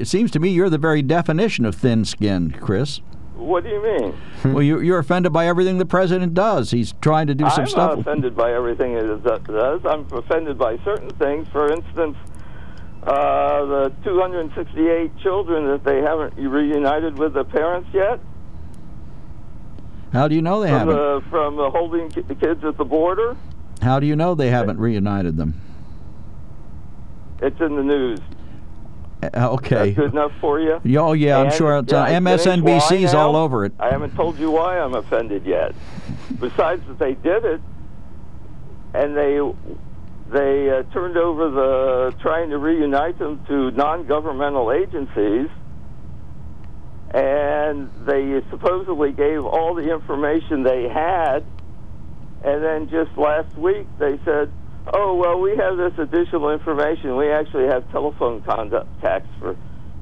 [0.00, 3.00] it seems to me you're the very definition of thin-skinned, Chris.
[3.34, 4.52] What do you mean?
[4.54, 6.70] well, you, you're offended by everything the president does.
[6.70, 7.66] He's trying to do some stuff.
[7.66, 7.90] I'm stuff.
[7.90, 9.80] not offended by everything it does- does.
[9.84, 11.46] I'm offended by certain things.
[11.48, 12.16] For instance,
[13.04, 18.18] uh, the 268 children that they haven't reunited with the parents yet
[20.12, 20.96] How do you know they from haven't?
[20.96, 23.36] the, from the holding the kids at the border.
[23.82, 25.60] How do you know they haven't reunited them?
[27.40, 28.20] It's in the news.
[29.22, 29.74] Uh, Okay.
[29.92, 30.80] That's good enough for you.
[31.00, 33.72] Oh yeah, I'm sure it's, yeah, uh, MSNBC's all over it.
[33.80, 35.74] I haven't told you why I'm offended yet.
[36.38, 37.60] Besides that they did it,
[38.94, 39.40] and they
[40.30, 45.48] they uh, turned over the trying to reunite them to non-governmental agencies,
[47.10, 51.44] and they supposedly gave all the information they had,
[52.44, 54.52] and then just last week they said,
[54.92, 57.16] Oh well, we have this additional information.
[57.16, 59.56] We actually have telephone contacts for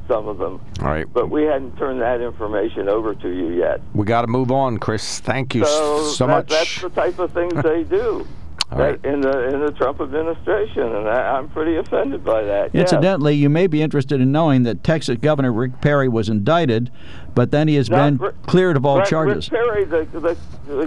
[0.09, 1.07] some of them, All right.
[1.13, 3.81] but we hadn't turned that information over to you yet.
[3.93, 5.19] We got to move on, Chris.
[5.19, 6.49] Thank you So, so that, much.
[6.49, 8.27] That's the type of things they do.
[8.73, 9.05] All right.
[9.05, 12.71] in the in the Trump administration, and I, I'm pretty offended by that.
[12.75, 12.83] yes.
[12.93, 16.91] Incidentally, you may be interested in knowing that Texas Governor Rick Perry was indicted,
[17.35, 19.51] but then he has Not been Rick- cleared of all Rick- charges.
[19.53, 20.37] Rick Perry, the, the,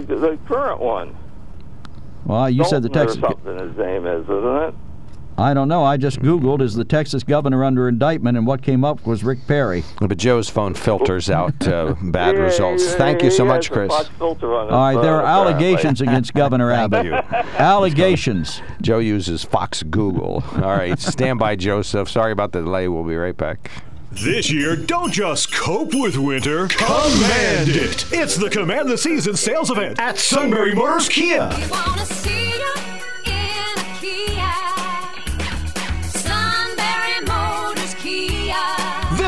[0.16, 1.16] the current one.
[2.24, 3.18] Well, you said the Texas.
[3.18, 4.74] or something his name is, isn't it?
[5.38, 5.82] I don't know.
[5.84, 9.38] I just Googled is the Texas governor under indictment, and what came up was Rick
[9.48, 9.82] Perry.
[9.98, 12.84] But Joe's phone filters out uh, bad Yeah, results.
[12.92, 13.88] he- Thank you so much, Chris.
[13.90, 16.06] Fox filter on his All right, there phone, are allegations apparently.
[16.08, 17.06] against Governor Abbott.
[17.06, 17.14] you.
[17.14, 18.60] Allegations.
[18.82, 20.44] Joe uses Fox Google.
[20.56, 22.10] All right, stand by, Joseph.
[22.10, 22.88] Sorry about the delay.
[22.88, 23.70] We'll be right back.
[24.12, 28.12] This year, don't just cope with winter, command it.
[28.12, 31.48] It's the Command the Season sales event at Sunbury Motors Kia.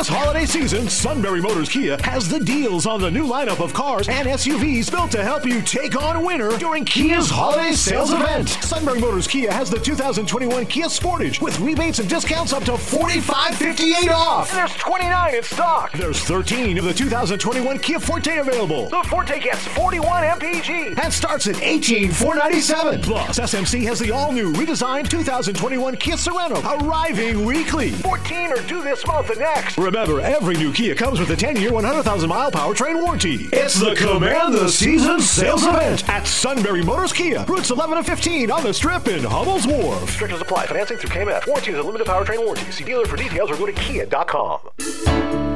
[0.02, 4.08] This holiday season, Sunbury Motors Kia has the deals on the new lineup of cars
[4.08, 8.48] and SUVs built to help you take on winter during Kia's holiday sales event.
[8.48, 14.10] Sunbury Motors Kia has the 2021 Kia Sportage with rebates and discounts up to $45.58
[14.10, 14.50] off.
[14.50, 15.92] And there's 29 in stock.
[15.92, 18.88] There's 13 of the 2021 Kia Forte available.
[18.88, 23.02] The Forte gets 41 mpg and starts at 18,497.
[23.02, 27.92] Plus, SMC has the all-new redesigned 2021 Kia Sorento arriving weekly.
[27.92, 29.78] 14 are due this month and next.
[29.92, 33.50] Remember, every new Kia comes with a 10-year, 100,000 mile powertrain warranty.
[33.52, 38.50] It's the Command the Season sales event at Sunbury Motors Kia, routes 11 and 15
[38.50, 40.00] on the Strip in Hummel's Wharf.
[40.00, 40.64] Restrictions apply.
[40.64, 41.46] Financing through KMF.
[41.46, 42.70] Warranty is a limited powertrain warranty.
[42.70, 45.51] See dealer for details or go to kia.com.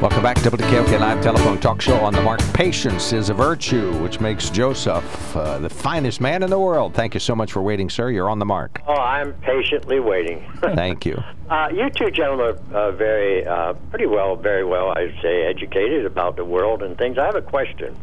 [0.00, 2.38] Welcome back to WKOK Live Telephone Talk Show on the Mark.
[2.54, 6.94] Patience is a virtue, which makes Joseph uh, the finest man in the world.
[6.94, 8.08] Thank you so much for waiting, sir.
[8.08, 8.80] You're on the mark.
[8.86, 10.48] Oh, I'm patiently waiting.
[10.60, 11.20] Thank you.
[11.50, 16.06] Uh, you two gentlemen are uh, very, uh, pretty well, very well, I'd say, educated
[16.06, 17.18] about the world and things.
[17.18, 17.94] I have a question.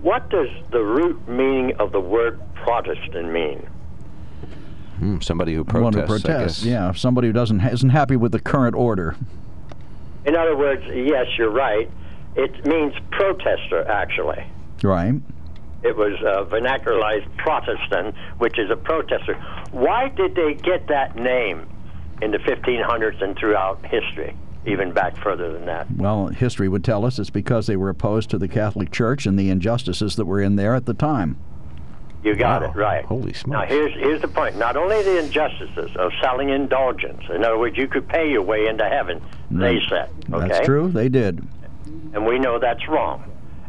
[0.00, 3.58] What does the root meaning of the word Protestant mean?
[4.98, 5.96] Hmm, somebody who One protests.
[5.96, 6.58] who I protests.
[6.62, 6.64] guess.
[6.64, 9.16] Yeah, somebody who doesn't isn't happy with the current order.
[10.26, 11.88] In other words, yes, you're right.
[12.34, 14.44] It means protester, actually.
[14.82, 15.14] Right.
[15.82, 19.34] It was uh, vernacularized Protestant, which is a protester.
[19.70, 21.68] Why did they get that name
[22.20, 25.86] in the 1500s and throughout history, even back further than that?
[25.92, 29.38] Well, history would tell us it's because they were opposed to the Catholic Church and
[29.38, 31.38] the injustices that were in there at the time.
[32.22, 32.68] You got Wow.
[32.70, 33.04] it right.
[33.04, 33.46] Holy smokes!
[33.60, 34.56] Now here's here's the point.
[34.56, 37.22] Not only the injustices of selling indulgence.
[37.32, 39.20] In other words, you could pay your way into heaven.
[39.52, 39.60] Mm.
[39.60, 40.10] They said.
[40.32, 40.48] Okay.
[40.48, 40.88] That's true.
[40.88, 41.46] They did.
[42.14, 43.22] And we know that's wrong.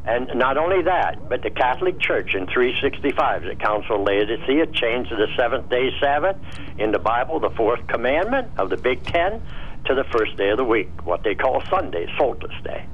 [0.05, 5.11] And not only that, but the Catholic Church in 365, the Council of Laodicea changed
[5.11, 6.37] the seventh day Sabbath
[6.79, 9.41] in the Bible, the fourth commandment of the Big Ten,
[9.85, 12.85] to the first day of the week, what they call Sunday, Solstice Day.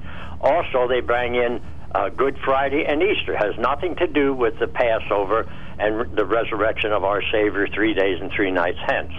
[0.41, 1.61] Also, they bring in
[1.93, 3.35] uh, Good Friday and Easter.
[3.35, 8.19] Has nothing to do with the Passover and the resurrection of our Savior three days
[8.21, 9.11] and three nights hence.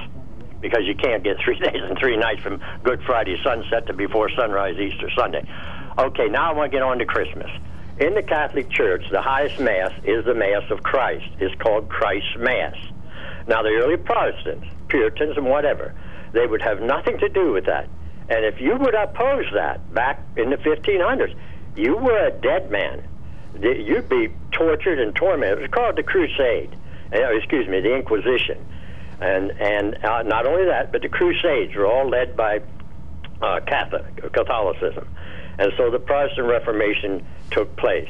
[0.61, 4.31] Because you can't get three days and three nights from Good Friday sunset to before
[4.31, 5.47] sunrise Easter Sunday.
[5.99, 7.51] Okay, now I want to get on to Christmas.
[8.01, 11.27] In the Catholic Church, the highest Mass is the Mass of Christ.
[11.39, 12.75] It's called Christ's Mass.
[13.47, 15.95] Now, the early Protestants, Puritans, and whatever,
[16.33, 17.89] they would have nothing to do with that.
[18.29, 21.37] And if you would oppose that back in the 1500s,
[21.77, 23.07] you were a dead man.
[23.61, 25.59] You'd be tortured and tormented.
[25.59, 26.77] It was called the Crusade.
[27.13, 28.65] Uh, excuse me, the Inquisition.
[29.21, 32.61] And and uh, not only that, but the Crusades were all led by
[33.41, 35.07] uh, Catholic Catholicism,
[35.59, 38.09] and so the Protestant Reformation took place,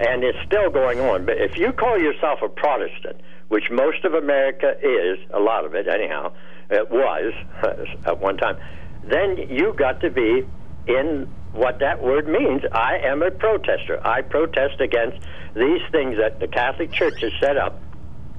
[0.00, 1.26] and it's still going on.
[1.26, 5.74] But if you call yourself a Protestant, which most of America is, a lot of
[5.74, 6.32] it anyhow,
[6.70, 7.34] it was
[8.06, 8.56] at one time,
[9.04, 10.46] then you got to be
[10.86, 12.62] in what that word means.
[12.72, 14.04] I am a protester.
[14.06, 15.18] I protest against
[15.54, 17.80] these things that the Catholic Church has set up.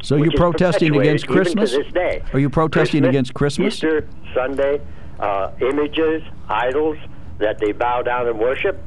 [0.03, 1.72] So you're protesting against Christmas?
[1.72, 2.24] This day.
[2.34, 3.74] Are you protesting Christmas, against Christmas?
[3.74, 4.80] Easter Sunday,
[5.20, 6.97] uh, images, idols
[7.39, 8.80] that they bow down and worship.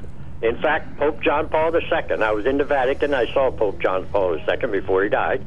[0.42, 4.06] In fact, Pope John Paul II, I was in the Vatican, I saw Pope John
[4.06, 5.44] Paul II before he died,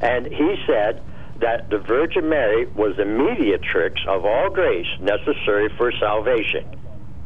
[0.00, 1.00] and he said
[1.40, 6.64] that the Virgin Mary was the mediatrix of all grace necessary for salvation.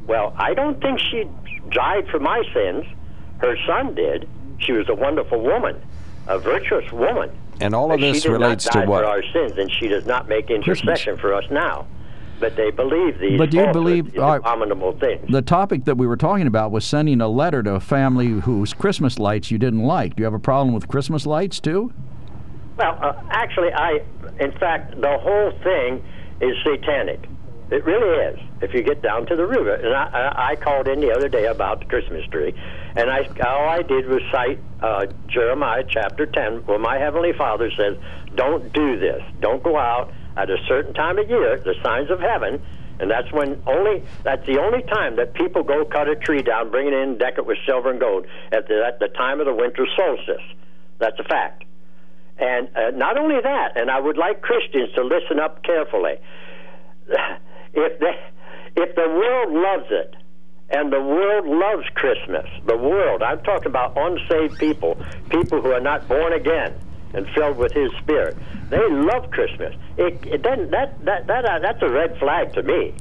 [0.06, 1.24] Well, I don't think she
[1.70, 2.84] died for my sins.
[3.38, 4.28] Her son did.
[4.58, 5.80] She was a wonderful woman,
[6.26, 7.30] a virtuous woman.
[7.60, 9.02] And all of But this relates to what?
[9.02, 11.86] For our sins, and she does not make intercession for us now.
[12.38, 13.38] But they believe these.
[13.38, 14.40] But do you believe- these all right.
[14.40, 15.26] abominable things?
[15.30, 18.74] The topic that we were talking about was sending a letter to a family whose
[18.74, 20.16] Christmas lights you didn't like.
[20.16, 21.92] Do you have a problem with Christmas lights too?
[22.76, 24.02] Well, uh, actually, I,
[24.38, 26.04] in fact, the whole thing
[26.42, 27.26] is satanic.
[27.68, 28.38] It really is.
[28.62, 31.28] If you get down to the root and I, I, I called in the other
[31.28, 32.54] day about the Christmas tree,
[32.94, 37.70] and I all I did was cite uh, Jeremiah chapter ten, where my heavenly Father
[37.76, 37.96] says,
[38.36, 39.20] "Don't do this.
[39.40, 42.62] Don't go out at a certain time of year, the signs of heaven."
[42.98, 46.70] And that's when only that's the only time that people go cut a tree down,
[46.70, 49.46] bring it in, deck it with silver and gold at the, at the time of
[49.46, 50.46] the winter solstice.
[50.98, 51.64] That's a fact.
[52.38, 56.14] And uh, not only that, and I would like Christians to listen up carefully.
[57.76, 60.16] If they, if the world loves it,
[60.68, 64.98] and the world loves Christmas, the world, I'm talking about unsaved people,
[65.30, 66.74] people who are not born again
[67.14, 68.36] and filled with His Spirit,
[68.68, 69.76] they love Christmas.
[69.96, 72.94] It, it doesn't, that, that, that, uh, that's a red flag to me,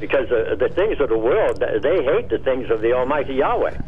[0.00, 3.78] because uh, the things of the world, they hate the things of the Almighty Yahweh.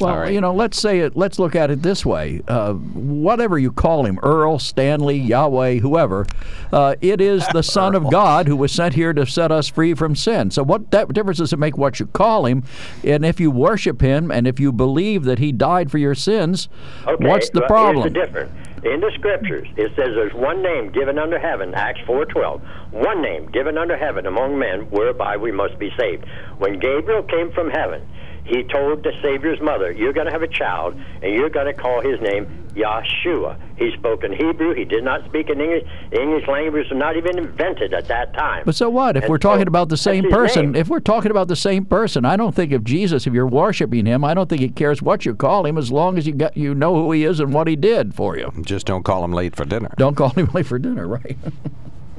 [0.00, 1.16] Well, you know, let's say it.
[1.16, 6.26] Let's look at it this way: uh, whatever you call him, Earl, Stanley, Yahweh, whoever,
[6.72, 9.94] uh, it is the Son of God who was sent here to set us free
[9.94, 10.50] from sin.
[10.50, 12.64] So, what that difference does it make what you call him?
[13.04, 16.68] And if you worship him, and if you believe that he died for your sins,
[17.06, 18.02] Okay, what's the well, problem?
[18.02, 18.68] Here's the difference.
[18.84, 22.92] In the scriptures, it says there's one name given under heaven, Acts 4.12.
[22.92, 26.24] One name given under heaven among men whereby we must be saved.
[26.58, 28.06] When Gabriel came from heaven,
[28.48, 31.74] he told the Savior's mother, You're going to have a child, and you're going to
[31.74, 33.58] call his name Yahshua.
[33.76, 34.74] He spoke in Hebrew.
[34.74, 35.84] He did not speak in English.
[36.10, 38.62] The English language was not even invented at that time.
[38.64, 39.16] But so what?
[39.16, 40.76] If And we're talking so about the same person, name.
[40.76, 44.06] if we're talking about the same person, I don't think if Jesus, if you're worshiping
[44.06, 46.56] him, I don't think he cares what you call him as long as you got
[46.56, 48.50] you know who he is and what he did for you.
[48.62, 49.92] Just don't call him late for dinner.
[49.98, 51.36] Don't call him late for dinner, right?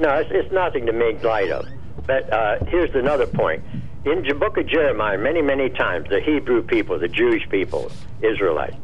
[0.02, 1.66] No, it's, it's nothing to make light of.
[2.08, 3.62] But uh, here's another point.
[4.06, 7.92] In the book of Jeremiah, many, many times, the Hebrew people, the Jewish people,
[8.22, 8.78] Israelites,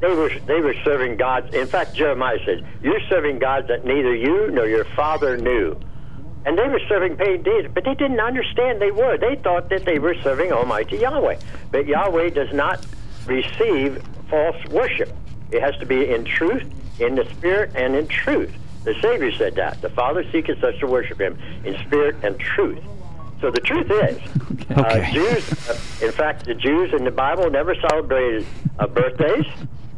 [0.00, 1.54] they were they were serving gods.
[1.54, 5.76] In fact, Jeremiah said, "You're serving gods that neither you nor your father knew."
[6.44, 9.16] And they were serving pagan deities, but they didn't understand they were.
[9.16, 11.36] They thought that they were serving Almighty Yahweh.
[11.70, 12.84] But Yahweh does not
[13.26, 15.12] receive false worship.
[15.52, 16.64] It has to be in truth,
[16.98, 18.52] in the spirit, and in truth.
[18.82, 19.80] The Savior said that.
[19.82, 22.82] The Father seeketh such to worship him in spirit and truth.
[23.42, 24.18] So the truth is,
[24.70, 28.46] uh, Jews, uh, in fact, the Jews in the Bible never celebrated
[28.78, 29.44] uh, birthdays.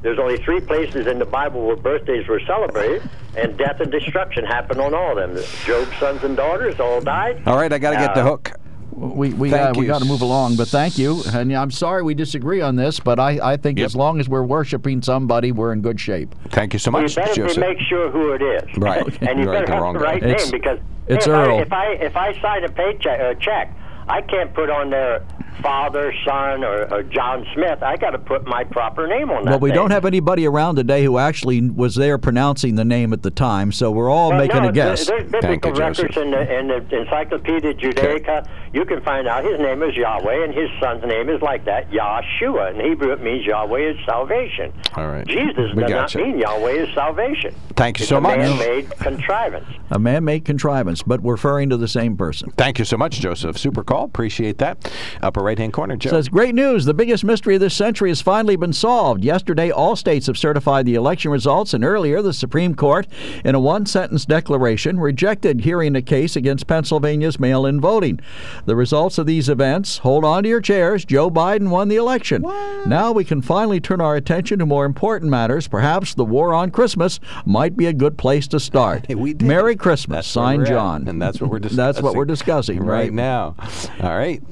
[0.01, 3.03] There's only three places in the Bible where birthdays were celebrated,
[3.37, 5.45] and death and destruction happened on all of them.
[5.67, 7.43] Job's sons and daughters all died.
[7.47, 8.51] All right, I got to get the Uh, hook.
[8.95, 11.23] We we uh, we got to move along, but thank you.
[11.33, 14.45] And I'm sorry we disagree on this, but I, I think as long as we're
[14.45, 16.35] worshiping somebody, we're in good shape.
[16.51, 18.63] Thank you so much, well, you better make sure who it is.
[18.79, 19.03] Right.
[19.23, 20.79] And you You're right, better the have wrong the right It's- name because
[21.09, 21.59] it's if Earl.
[21.59, 23.77] I, if I if I sign a paycheck uh, check,
[24.09, 25.25] I can't put on there
[25.63, 27.83] father, son, or, or John Smith.
[27.83, 29.51] I got to put my proper name on that.
[29.53, 29.77] But we thing.
[29.77, 33.73] don't have anybody around today who actually was there pronouncing the name at the time,
[33.73, 35.07] so we're all Well, making no, a guess.
[35.07, 38.47] There's biblical records in the, in the Encyclopedia Judaica.
[38.75, 41.93] You can find out his name is Yahweh, and his son's name is like that,
[41.93, 42.75] Yahshua.
[42.75, 44.73] In Hebrew, it means Yahweh is salvation.
[44.97, 45.25] All right.
[45.29, 46.19] Jesus We does gotcha.
[46.19, 47.55] not mean Yahweh is salvation.
[47.77, 48.37] Thank you it's so a much.
[48.37, 49.67] man-made contrivance.
[49.91, 52.51] A man-made contrivance, but referring to the same person.
[52.57, 53.57] Thank you so much, Joseph.
[53.57, 54.07] Super call.
[54.07, 54.93] Appreciate that.
[55.23, 56.11] Upper right hand corner, Joe.
[56.11, 56.85] Says great news.
[56.85, 59.23] The biggest mystery of this century has finally been solved.
[59.23, 63.07] Yesterday, all states have certified the election results, and earlier, the Supreme Court,
[63.45, 68.19] in a one sentence declaration, rejected hearing a case against Pennsylvania's mail in voting.
[68.67, 71.05] The results of these events hold on to your chairs.
[71.05, 72.43] Joe Biden won the election.
[72.87, 75.69] Now we can finally turn our attention to more important matters.
[75.69, 79.09] Perhaps the war on Christmas might be a good place to start.
[79.43, 81.09] Merry Christmas, where signed at, John.
[81.09, 83.55] and that's what we're That's what we're discussing discussing right now.
[84.01, 84.43] All right.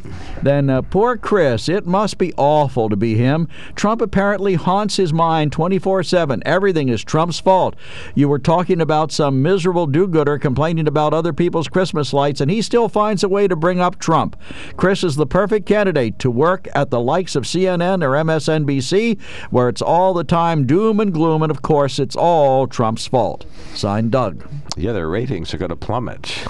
[0.42, 3.48] Then uh, poor Chris, it must be awful to be him.
[3.74, 6.42] Trump apparently haunts his mind 24 7.
[6.44, 7.76] Everything is Trump's fault.
[8.14, 12.50] You were talking about some miserable do gooder complaining about other people's Christmas lights, and
[12.50, 14.36] he still finds a way to bring up Trump.
[14.76, 19.18] Chris is the perfect candidate to work at the likes of CNN or MSNBC,
[19.50, 23.46] where it's all the time doom and gloom, and of course, it's all Trump's fault.
[23.74, 24.46] Signed Doug.
[24.76, 26.44] Yeah, their ratings are going to plummet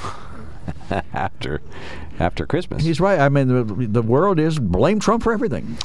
[1.12, 1.61] after
[2.20, 2.82] after Christmas.
[2.84, 3.18] He's right.
[3.18, 5.76] I mean, the, the world is blame Trump for everything.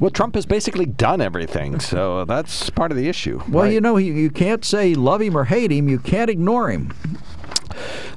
[0.00, 3.42] Well, Trump has basically done everything, so that's part of the issue.
[3.48, 3.72] Well, right?
[3.72, 5.88] you know, you, you can't say love him or hate him.
[5.88, 6.94] You can't ignore him.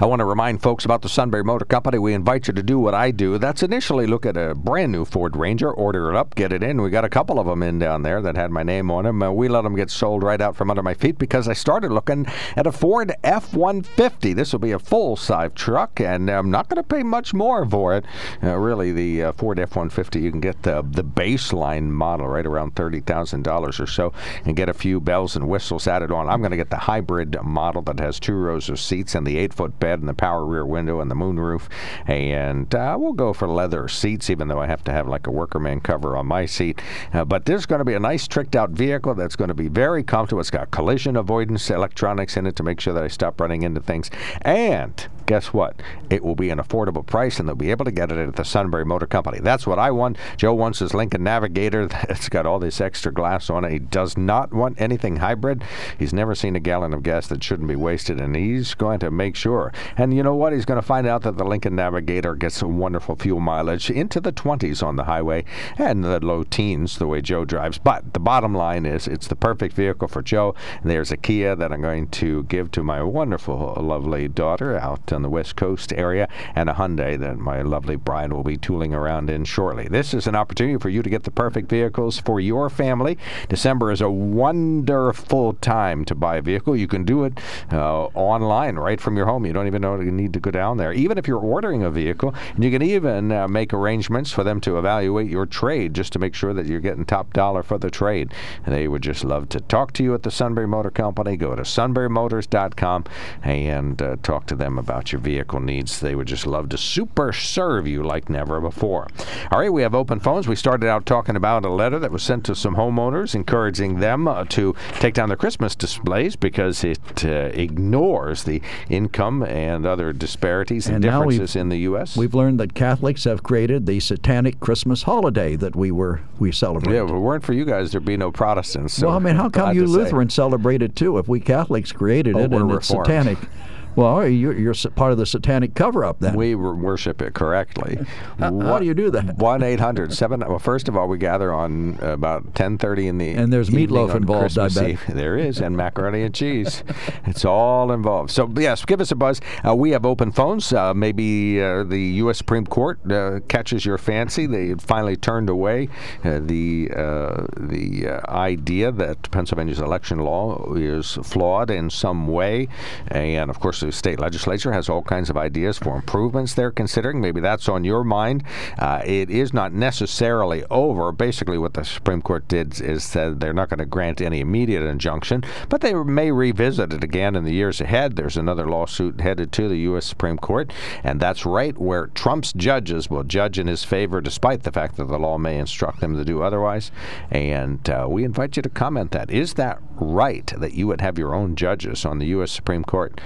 [0.02, 2.00] I want to remind folks about the Sunbury Motor Company.
[2.00, 3.38] We invite you to do what I do.
[3.38, 6.82] That's initially look at a brand new Ford Ranger, order it up, get it in.
[6.82, 9.22] We got a couple of them in down there that had my name on them.
[9.22, 11.92] Uh, we let them get sold right out from under my feet because I started
[11.92, 12.26] looking
[12.56, 14.34] at a Ford F 150.
[14.34, 17.64] This will be a full size truck, and I'm not going to pay much more
[17.64, 18.04] for it.
[18.42, 22.48] Uh, really, the uh, Ford F 150, you can get the, the baseline model right
[22.48, 24.14] around $30,000 or so
[24.46, 26.28] and get a few bells and whistles added on.
[26.28, 29.38] I'm going to get the hybrid model that has two rows of seats and the
[29.38, 31.68] eight foot bed and the power rear window and the moonroof.
[32.08, 35.32] And uh, we'll go for leather seats, even though I have to have like a
[35.32, 36.82] workerman cover on my seat.
[37.14, 39.68] Uh, but there's going to be a nice tricked out vehicle that's going to be
[39.68, 40.40] very comfortable.
[40.40, 43.82] It's got collision avoidance electronics in it to make sure that I stop running into
[43.82, 44.10] things.
[44.42, 45.82] And guess what?
[46.10, 48.44] It will be an affordable price, and they'll be able to get it at the
[48.44, 49.40] Sunbury Motor Company.
[49.40, 50.18] That's what I want.
[50.36, 51.88] Joe wants his Lincoln Navigator.
[52.10, 53.72] It's got all this extra glass on it.
[53.72, 55.64] He does not want anything hybrid.
[55.98, 59.10] He's never seen a gallon of gas that shouldn't be wasted, and he's going to
[59.10, 59.72] make sure.
[59.96, 60.52] And you know what?
[60.52, 64.20] He's going to find out that the Lincoln Navigator gets some wonderful fuel mileage into
[64.20, 65.46] the 20s on the highway
[65.78, 67.78] and the low teens the way Joe drives.
[67.78, 70.54] But the bottom line is it's the perfect vehicle for Joe.
[70.82, 75.14] And there's a Kia that I'm going to give to my wonderful, lovely daughter out
[75.14, 78.94] on the West Coast area, and a Hyundai that my lovely bride will be tooling
[78.94, 79.88] around in shortly.
[79.88, 83.18] This is an opportunity for you to get the perfect vehicles for your family.
[83.50, 86.76] December is a wonderful time to buy a vehicle.
[86.76, 87.40] You can do it
[87.72, 89.46] uh, online right from your home.
[89.46, 90.94] You don't even know you need to go down there.
[90.94, 94.62] Even if you're ordering a vehicle, and you can even uh, make arrangements for them
[94.62, 97.90] to evaluate your trade just to make sure that you're getting top dollar for the
[97.90, 98.34] trade.
[98.66, 101.38] And they would just love to talk to you at the Sunbury Motor Company.
[101.38, 103.06] Go to sunburymotors.com
[103.44, 106.00] and uh, talk to them about your vehicle needs.
[106.00, 109.08] They would just love to super serve you like never before.
[109.52, 110.48] All right, we have open phones.
[110.48, 114.28] We started out talking about a letter that was sent to some homeowners encouraging them
[114.28, 120.14] uh, to take down their Christmas displays because it uh, ignores the income and other
[120.14, 122.16] disparities and, And differences in the U.S.
[122.18, 126.94] We've learned that Catholics have created the satanic Christmas holiday that we were we celebrate.
[126.94, 128.94] Yeah, if it weren't for you guys, there'd be no Protestants.
[128.94, 129.86] So well, I mean, how come you.
[129.86, 131.18] Lutherans celebrate it too?
[131.18, 133.38] If we Catholics created Oh, it and it's satanic,
[133.96, 136.36] well, you're, you're part of the satanic cover-up then.
[136.36, 138.00] We worship it correctly.
[138.40, 139.38] How- how do you do that?
[139.38, 140.40] One eight hundred seven.
[140.42, 144.16] Well, first of all, we gather on about ten thirty in the And there's meatloaf
[144.16, 144.90] involved, I bet.
[144.92, 145.04] Eve.
[145.10, 146.84] There is, and macaroni and cheese.
[147.26, 148.32] It's all involved.
[148.32, 149.42] So yes, give us a buzz.
[149.68, 150.72] Uh, we have open phones.
[150.74, 152.38] Uh, maybe uh, the U.S.
[152.40, 154.46] Supreme Court uh, catches your fancy.
[154.48, 155.88] They finally turned away
[156.24, 162.68] uh, the uh, the uh, idea that Pennsylvania's election law is flawed in some way,
[163.08, 167.22] and of course the state legislature has all kinds of ideas for improvements they're considering.
[167.22, 168.44] Maybe that's on your mind.
[168.80, 171.12] Uh, it is not necessarily over.
[171.12, 174.84] Basically, what the Supreme Court did is said they're not going to grant any immediate
[174.84, 178.16] injunction, but they may revisit it again in the years ahead.
[178.16, 180.06] There's another lawsuit headed to the U.S.
[180.06, 180.72] Supreme Court,
[181.04, 185.06] and that's right where Trump's judges will judge in his favor, despite the fact that
[185.06, 186.92] the law may instruct them to do otherwise.
[187.30, 189.32] And uh, we invite you to comment that.
[189.32, 192.52] Is that right that you would have your own judges on the U.S.
[192.52, 193.20] Supreme Court?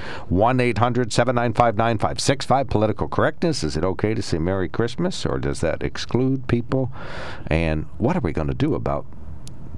[0.46, 2.70] 1 800 795 9565.
[2.70, 3.64] Political correctness.
[3.64, 6.92] Is it okay to say Merry Christmas, or does that exclude people?
[7.48, 9.08] And what are we going to do about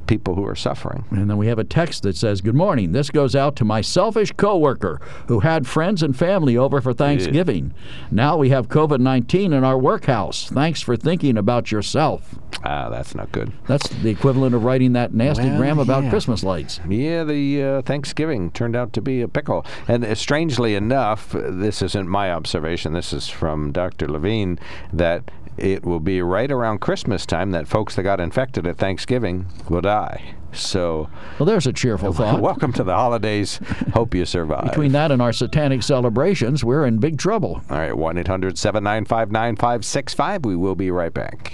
[0.08, 1.06] people who are suffering?
[1.12, 2.92] And then we have a text that says, "Good morning.
[2.92, 7.74] This goes out to my selfish coworker who had friends and family over for Thanksgiving.
[8.12, 10.50] Now we have COVID-19 in our workhouse.
[10.50, 13.52] Thanks for thinking about yourself." Ah, that's not good.
[13.68, 16.10] That's the equivalent of writing that nasty Well, gram about yeah.
[16.10, 16.80] Christmas lights.
[16.88, 19.66] Yeah, the uh, Thanksgiving turned out to be a pickle.
[19.88, 24.08] And uh, strangely enough, this isn't my observation, this is from Dr.
[24.08, 24.60] Levine,
[24.94, 29.48] that it will be right around Christmas time that folks that got infected at Thanksgiving
[29.70, 30.36] will die.
[30.54, 32.42] So, Well, there's a cheerful thought.
[32.42, 33.60] welcome to the holidays.
[33.94, 34.66] Hope you survive.
[34.70, 37.62] Between that and our satanic celebrations, we're in big trouble.
[37.70, 40.46] All right, 1 800 795 9565.
[40.46, 41.54] We will be right back.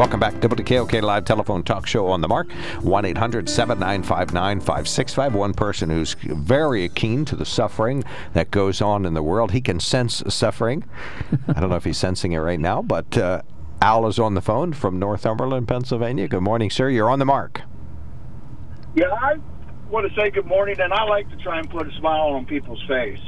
[0.00, 2.50] Welcome back to WKOK Live Telephone Talk Show on the Mark.
[2.80, 5.34] 1 800 795 9565.
[5.34, 9.52] One person who's very keen to the suffering that goes on in the world.
[9.52, 10.84] He can sense suffering.
[11.48, 13.42] I don't know if he's sensing it right now, but uh,
[13.82, 16.28] Al is on the phone from Northumberland, Pennsylvania.
[16.28, 16.88] Good morning, sir.
[16.88, 17.60] You're on the mark.
[18.94, 19.34] Yeah, I
[19.90, 22.46] want to say good morning, and I like to try and put a smile on
[22.46, 23.20] people's face.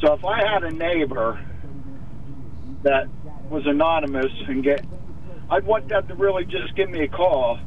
[0.00, 1.42] So if I had a neighbor
[2.82, 3.08] that
[3.48, 4.84] was anonymous and get,
[5.50, 7.58] I'd want them to really just give me a call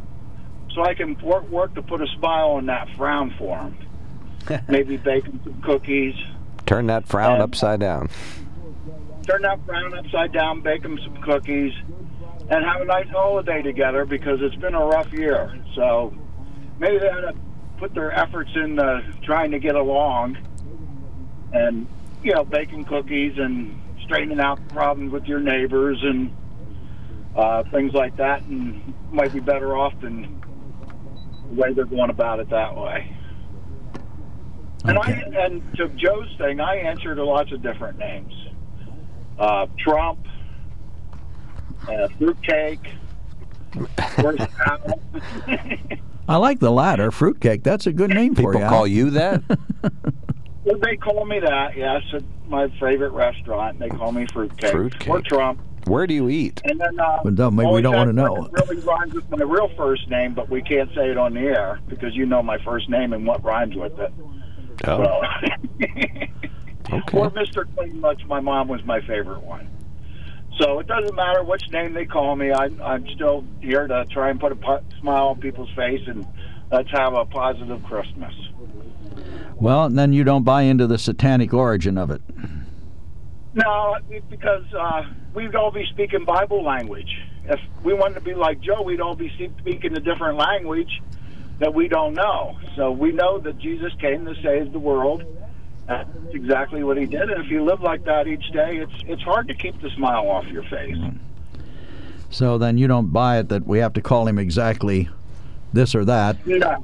[0.74, 4.62] so I can work, work to put a smile on that frown for them.
[4.70, 6.16] Maybe bake them some cookies,
[6.66, 8.10] Turn that frown Um, upside down.
[9.28, 11.74] turn that frown upside down, bake them some cookies,
[12.50, 15.54] and have a nice holiday together because it's been a rough year.
[15.76, 16.14] So
[16.80, 17.36] maybe they ought to
[17.78, 20.38] put their efforts in uh, trying to get along
[21.54, 21.88] and,
[22.24, 26.34] you know, baking cookies and straightening out problems with your neighbors and
[27.36, 30.42] uh, things like that, and might be better off than
[31.50, 33.16] the way they're going about it that way.
[34.84, 38.34] And I and to Joe's thing, I answered to lots of different names.
[39.38, 40.26] Uh, Trump,
[41.88, 42.80] uh, fruitcake.
[46.28, 47.64] I like the latter, fruitcake.
[47.64, 48.66] That's a good name for People you.
[48.66, 48.70] Al.
[48.70, 49.42] call you that?
[50.64, 51.76] Well, they call me that.
[51.76, 53.80] Yes, at my favorite restaurant.
[53.80, 55.10] They call me fruitcake, Fruitcake.
[55.10, 55.60] or Trump.
[55.86, 56.62] Where do you eat?
[56.64, 58.34] And then uh, Well, no, maybe we don't wanna know.
[58.34, 61.42] one Really rhymes with my real first name, but we can't say it on the
[61.42, 64.14] air because you know my first name and what rhymes with it.
[64.88, 65.04] Oh.
[65.04, 65.22] So,
[67.14, 67.66] Or Mr.
[67.76, 68.26] Clean Much.
[68.26, 69.68] My mom was my favorite one.
[70.60, 72.52] So it doesn't matter which name they call me.
[72.52, 76.26] I, I'm still here to try and put a pu- smile on people's face and
[76.72, 78.34] let's have a positive Christmas.
[79.56, 82.22] Well, and then you don't buy into the satanic origin of it.
[83.54, 83.98] No,
[84.30, 85.04] because uh,
[85.34, 87.18] we'd all be speaking Bible language.
[87.46, 89.30] If we wanted to be like Joe, we'd all be
[89.60, 91.02] speaking a different language
[91.60, 92.58] that we don't know.
[92.76, 95.24] So we know that Jesus came to save the world.
[95.88, 97.30] That's exactly what he did.
[97.30, 100.30] And if you live like that each day, it's it's hard to keep the smile
[100.30, 100.96] off your face.
[102.30, 105.10] So then you don't buy it that we have to call him exactly
[105.74, 106.46] this or that.
[106.46, 106.84] No.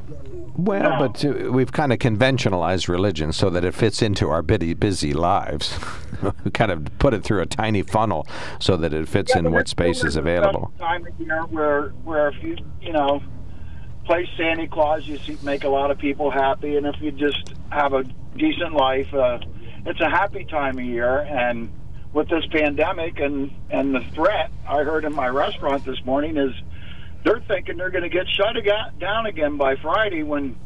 [0.58, 4.74] Well, but uh, we've kind of conventionalized religion so that it fits into our busy,
[4.74, 5.78] busy lives.
[6.44, 8.26] we kind of put it through a tiny funnel
[8.60, 10.72] so that it fits in what space is available.
[10.80, 13.22] Time of year where where if you you know
[14.06, 17.54] play Santa Claus, you see, make a lot of people happy, and if you just
[17.70, 18.04] have a
[18.38, 19.40] decent life, uh,
[19.86, 21.20] it's a happy time of year.
[21.20, 21.72] And
[22.14, 26.54] with this pandemic and and the threat, I heard in my restaurant this morning is
[27.24, 30.58] they're thinking they're going to get shut aga- down again by Friday when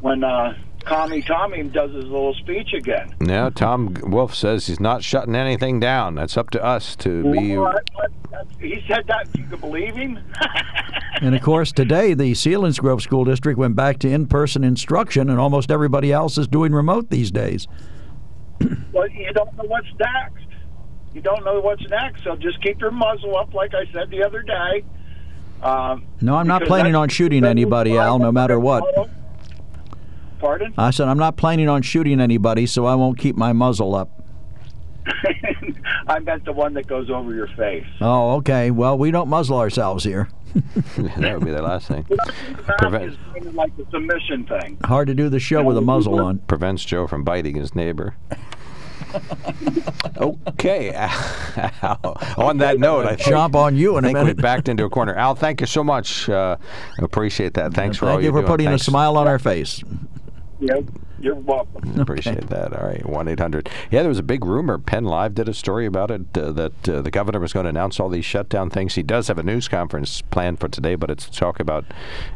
[0.00, 0.54] when uh,
[0.84, 3.14] Commie Tommy does his little speech again.
[3.20, 6.14] Now, Tom Wolf says he's not shutting anything down.
[6.14, 7.56] That's up to us to be.
[7.56, 7.66] Well,
[7.98, 8.08] I- I-
[8.60, 9.28] he said that.
[9.36, 10.18] You can believe him.
[11.20, 15.40] And of course, today the Selinsgrove School District went back to in person instruction, and
[15.40, 17.66] almost everybody else is doing remote these days.
[18.92, 20.46] Well, you don't know what's next.
[21.14, 24.22] You don't know what's next, so just keep your muzzle up, like I said the
[24.22, 24.84] other day.
[25.62, 28.84] Um, No, I'm not planning on shooting anybody, Al, no matter what.
[30.38, 30.72] Pardon?
[30.78, 34.10] I said I'm not planning on shooting anybody, so I won't keep my muzzle up.
[36.06, 37.86] I meant the one that goes over your face.
[38.00, 38.70] Oh, okay.
[38.70, 40.28] Well, we don't muzzle ourselves here.
[40.54, 42.06] that would be the last thing.
[42.08, 44.78] That Prevent- is kind of like the submission thing.
[44.84, 46.38] Hard to do the show with a muzzle on.
[46.40, 48.16] Prevents Joe from biting his neighbor.
[50.18, 50.92] okay.
[51.82, 54.42] Al, on that note, I think, Chomp on you in I a think we minute.
[54.42, 55.14] backed into a corner.
[55.14, 56.28] Al, thank you so much.
[56.28, 56.56] Uh,
[56.98, 57.74] appreciate that.
[57.74, 58.46] Thanks for all Thank you you're for doing.
[58.48, 58.82] putting Thanks.
[58.82, 59.82] a smile on our face.
[60.60, 60.84] Yep,
[61.20, 62.00] you're welcome.
[62.00, 62.72] Appreciate that.
[62.72, 63.68] All right, one eight hundred.
[63.90, 64.78] Yeah, there was a big rumor.
[64.78, 67.70] Penn Live did a story about it uh, that uh, the governor was going to
[67.70, 68.94] announce all these shutdown things.
[68.94, 71.84] He does have a news conference planned for today, but it's to talk about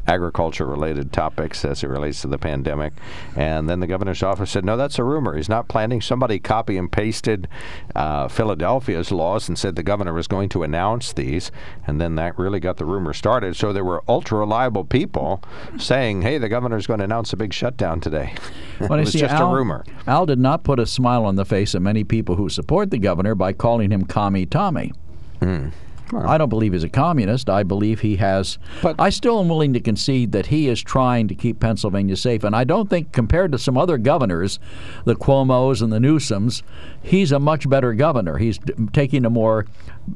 [0.07, 2.93] agriculture-related topics as it relates to the pandemic.
[3.37, 5.37] And then the governor's office said, "No, that's a rumor.
[5.37, 7.49] He's not planning." Somebody copy and pasted
[7.95, 11.53] uh, Philadelphia's laws and said the governor was going to announce these,
[11.87, 13.55] and then that really got the rumor started.
[13.55, 15.43] So there were ultra reliable people
[15.79, 18.35] saying, "Hey, the governor's going to announce a big shutdown today."
[18.85, 19.85] it Well, you was see, just Al, a rumor.
[20.07, 22.99] Al did not put a smile on the face of many people who support the
[22.99, 24.93] governor by calling him Commie Tommy.
[25.41, 25.69] Hmm.
[26.15, 27.49] I don't believe he's a communist.
[27.49, 28.59] I believe he has.
[28.83, 32.45] But I still am willing to concede that he is trying to keep Pennsylvania safe.
[32.45, 34.59] And I don't think, compared to some other governors,
[35.05, 36.63] the Cuomo's and the Newsoms,
[37.03, 38.39] he's a much better governor.
[38.39, 39.67] He's d- taking a more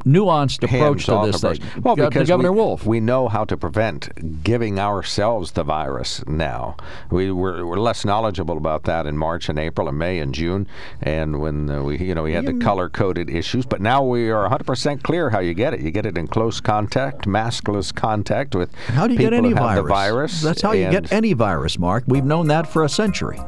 [0.05, 1.59] nuanced approach to this approach.
[1.59, 1.83] thing.
[1.83, 2.87] Well, Go- because Governor we, Wolf.
[2.87, 6.77] we know how to prevent giving ourselves the virus now.
[7.11, 10.67] We were, were less knowledgeable about that in March and April and May and June,
[11.01, 13.67] and when uh, we, you know, we had the color-coded issues.
[13.67, 15.81] But now we are 100% clear how you get it.
[15.81, 19.53] You get it in close contact, maskless contact with How do you people get any
[19.53, 19.89] virus?
[19.89, 20.43] virus.
[20.43, 22.05] That's how you get any virus, Mark.
[22.07, 23.39] We've known that for a century.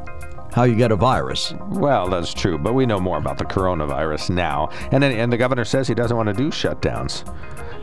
[0.53, 1.53] How you get a virus.
[1.69, 4.69] Well, that's true, but we know more about the coronavirus now.
[4.91, 7.23] And and the governor says he doesn't want to do shutdowns.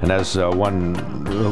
[0.03, 0.95] And as uh, one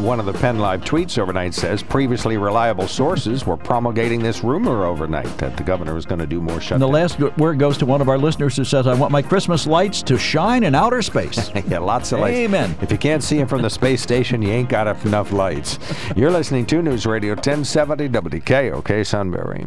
[0.02, 4.84] one of the Penn Live tweets overnight says, previously reliable sources were promulgating this rumor
[4.84, 6.72] overnight that the governor was going to do more shutdowns.
[6.72, 9.22] And the last word goes to one of our listeners who says, I want my
[9.22, 11.50] Christmas lights to shine in outer space.
[11.68, 12.36] yeah, lots of lights.
[12.36, 12.76] Amen.
[12.82, 15.78] If you can't see him from the space station, you ain't got enough lights.
[16.14, 19.66] You're listening to News Radio 1070 WKOK Sunbury.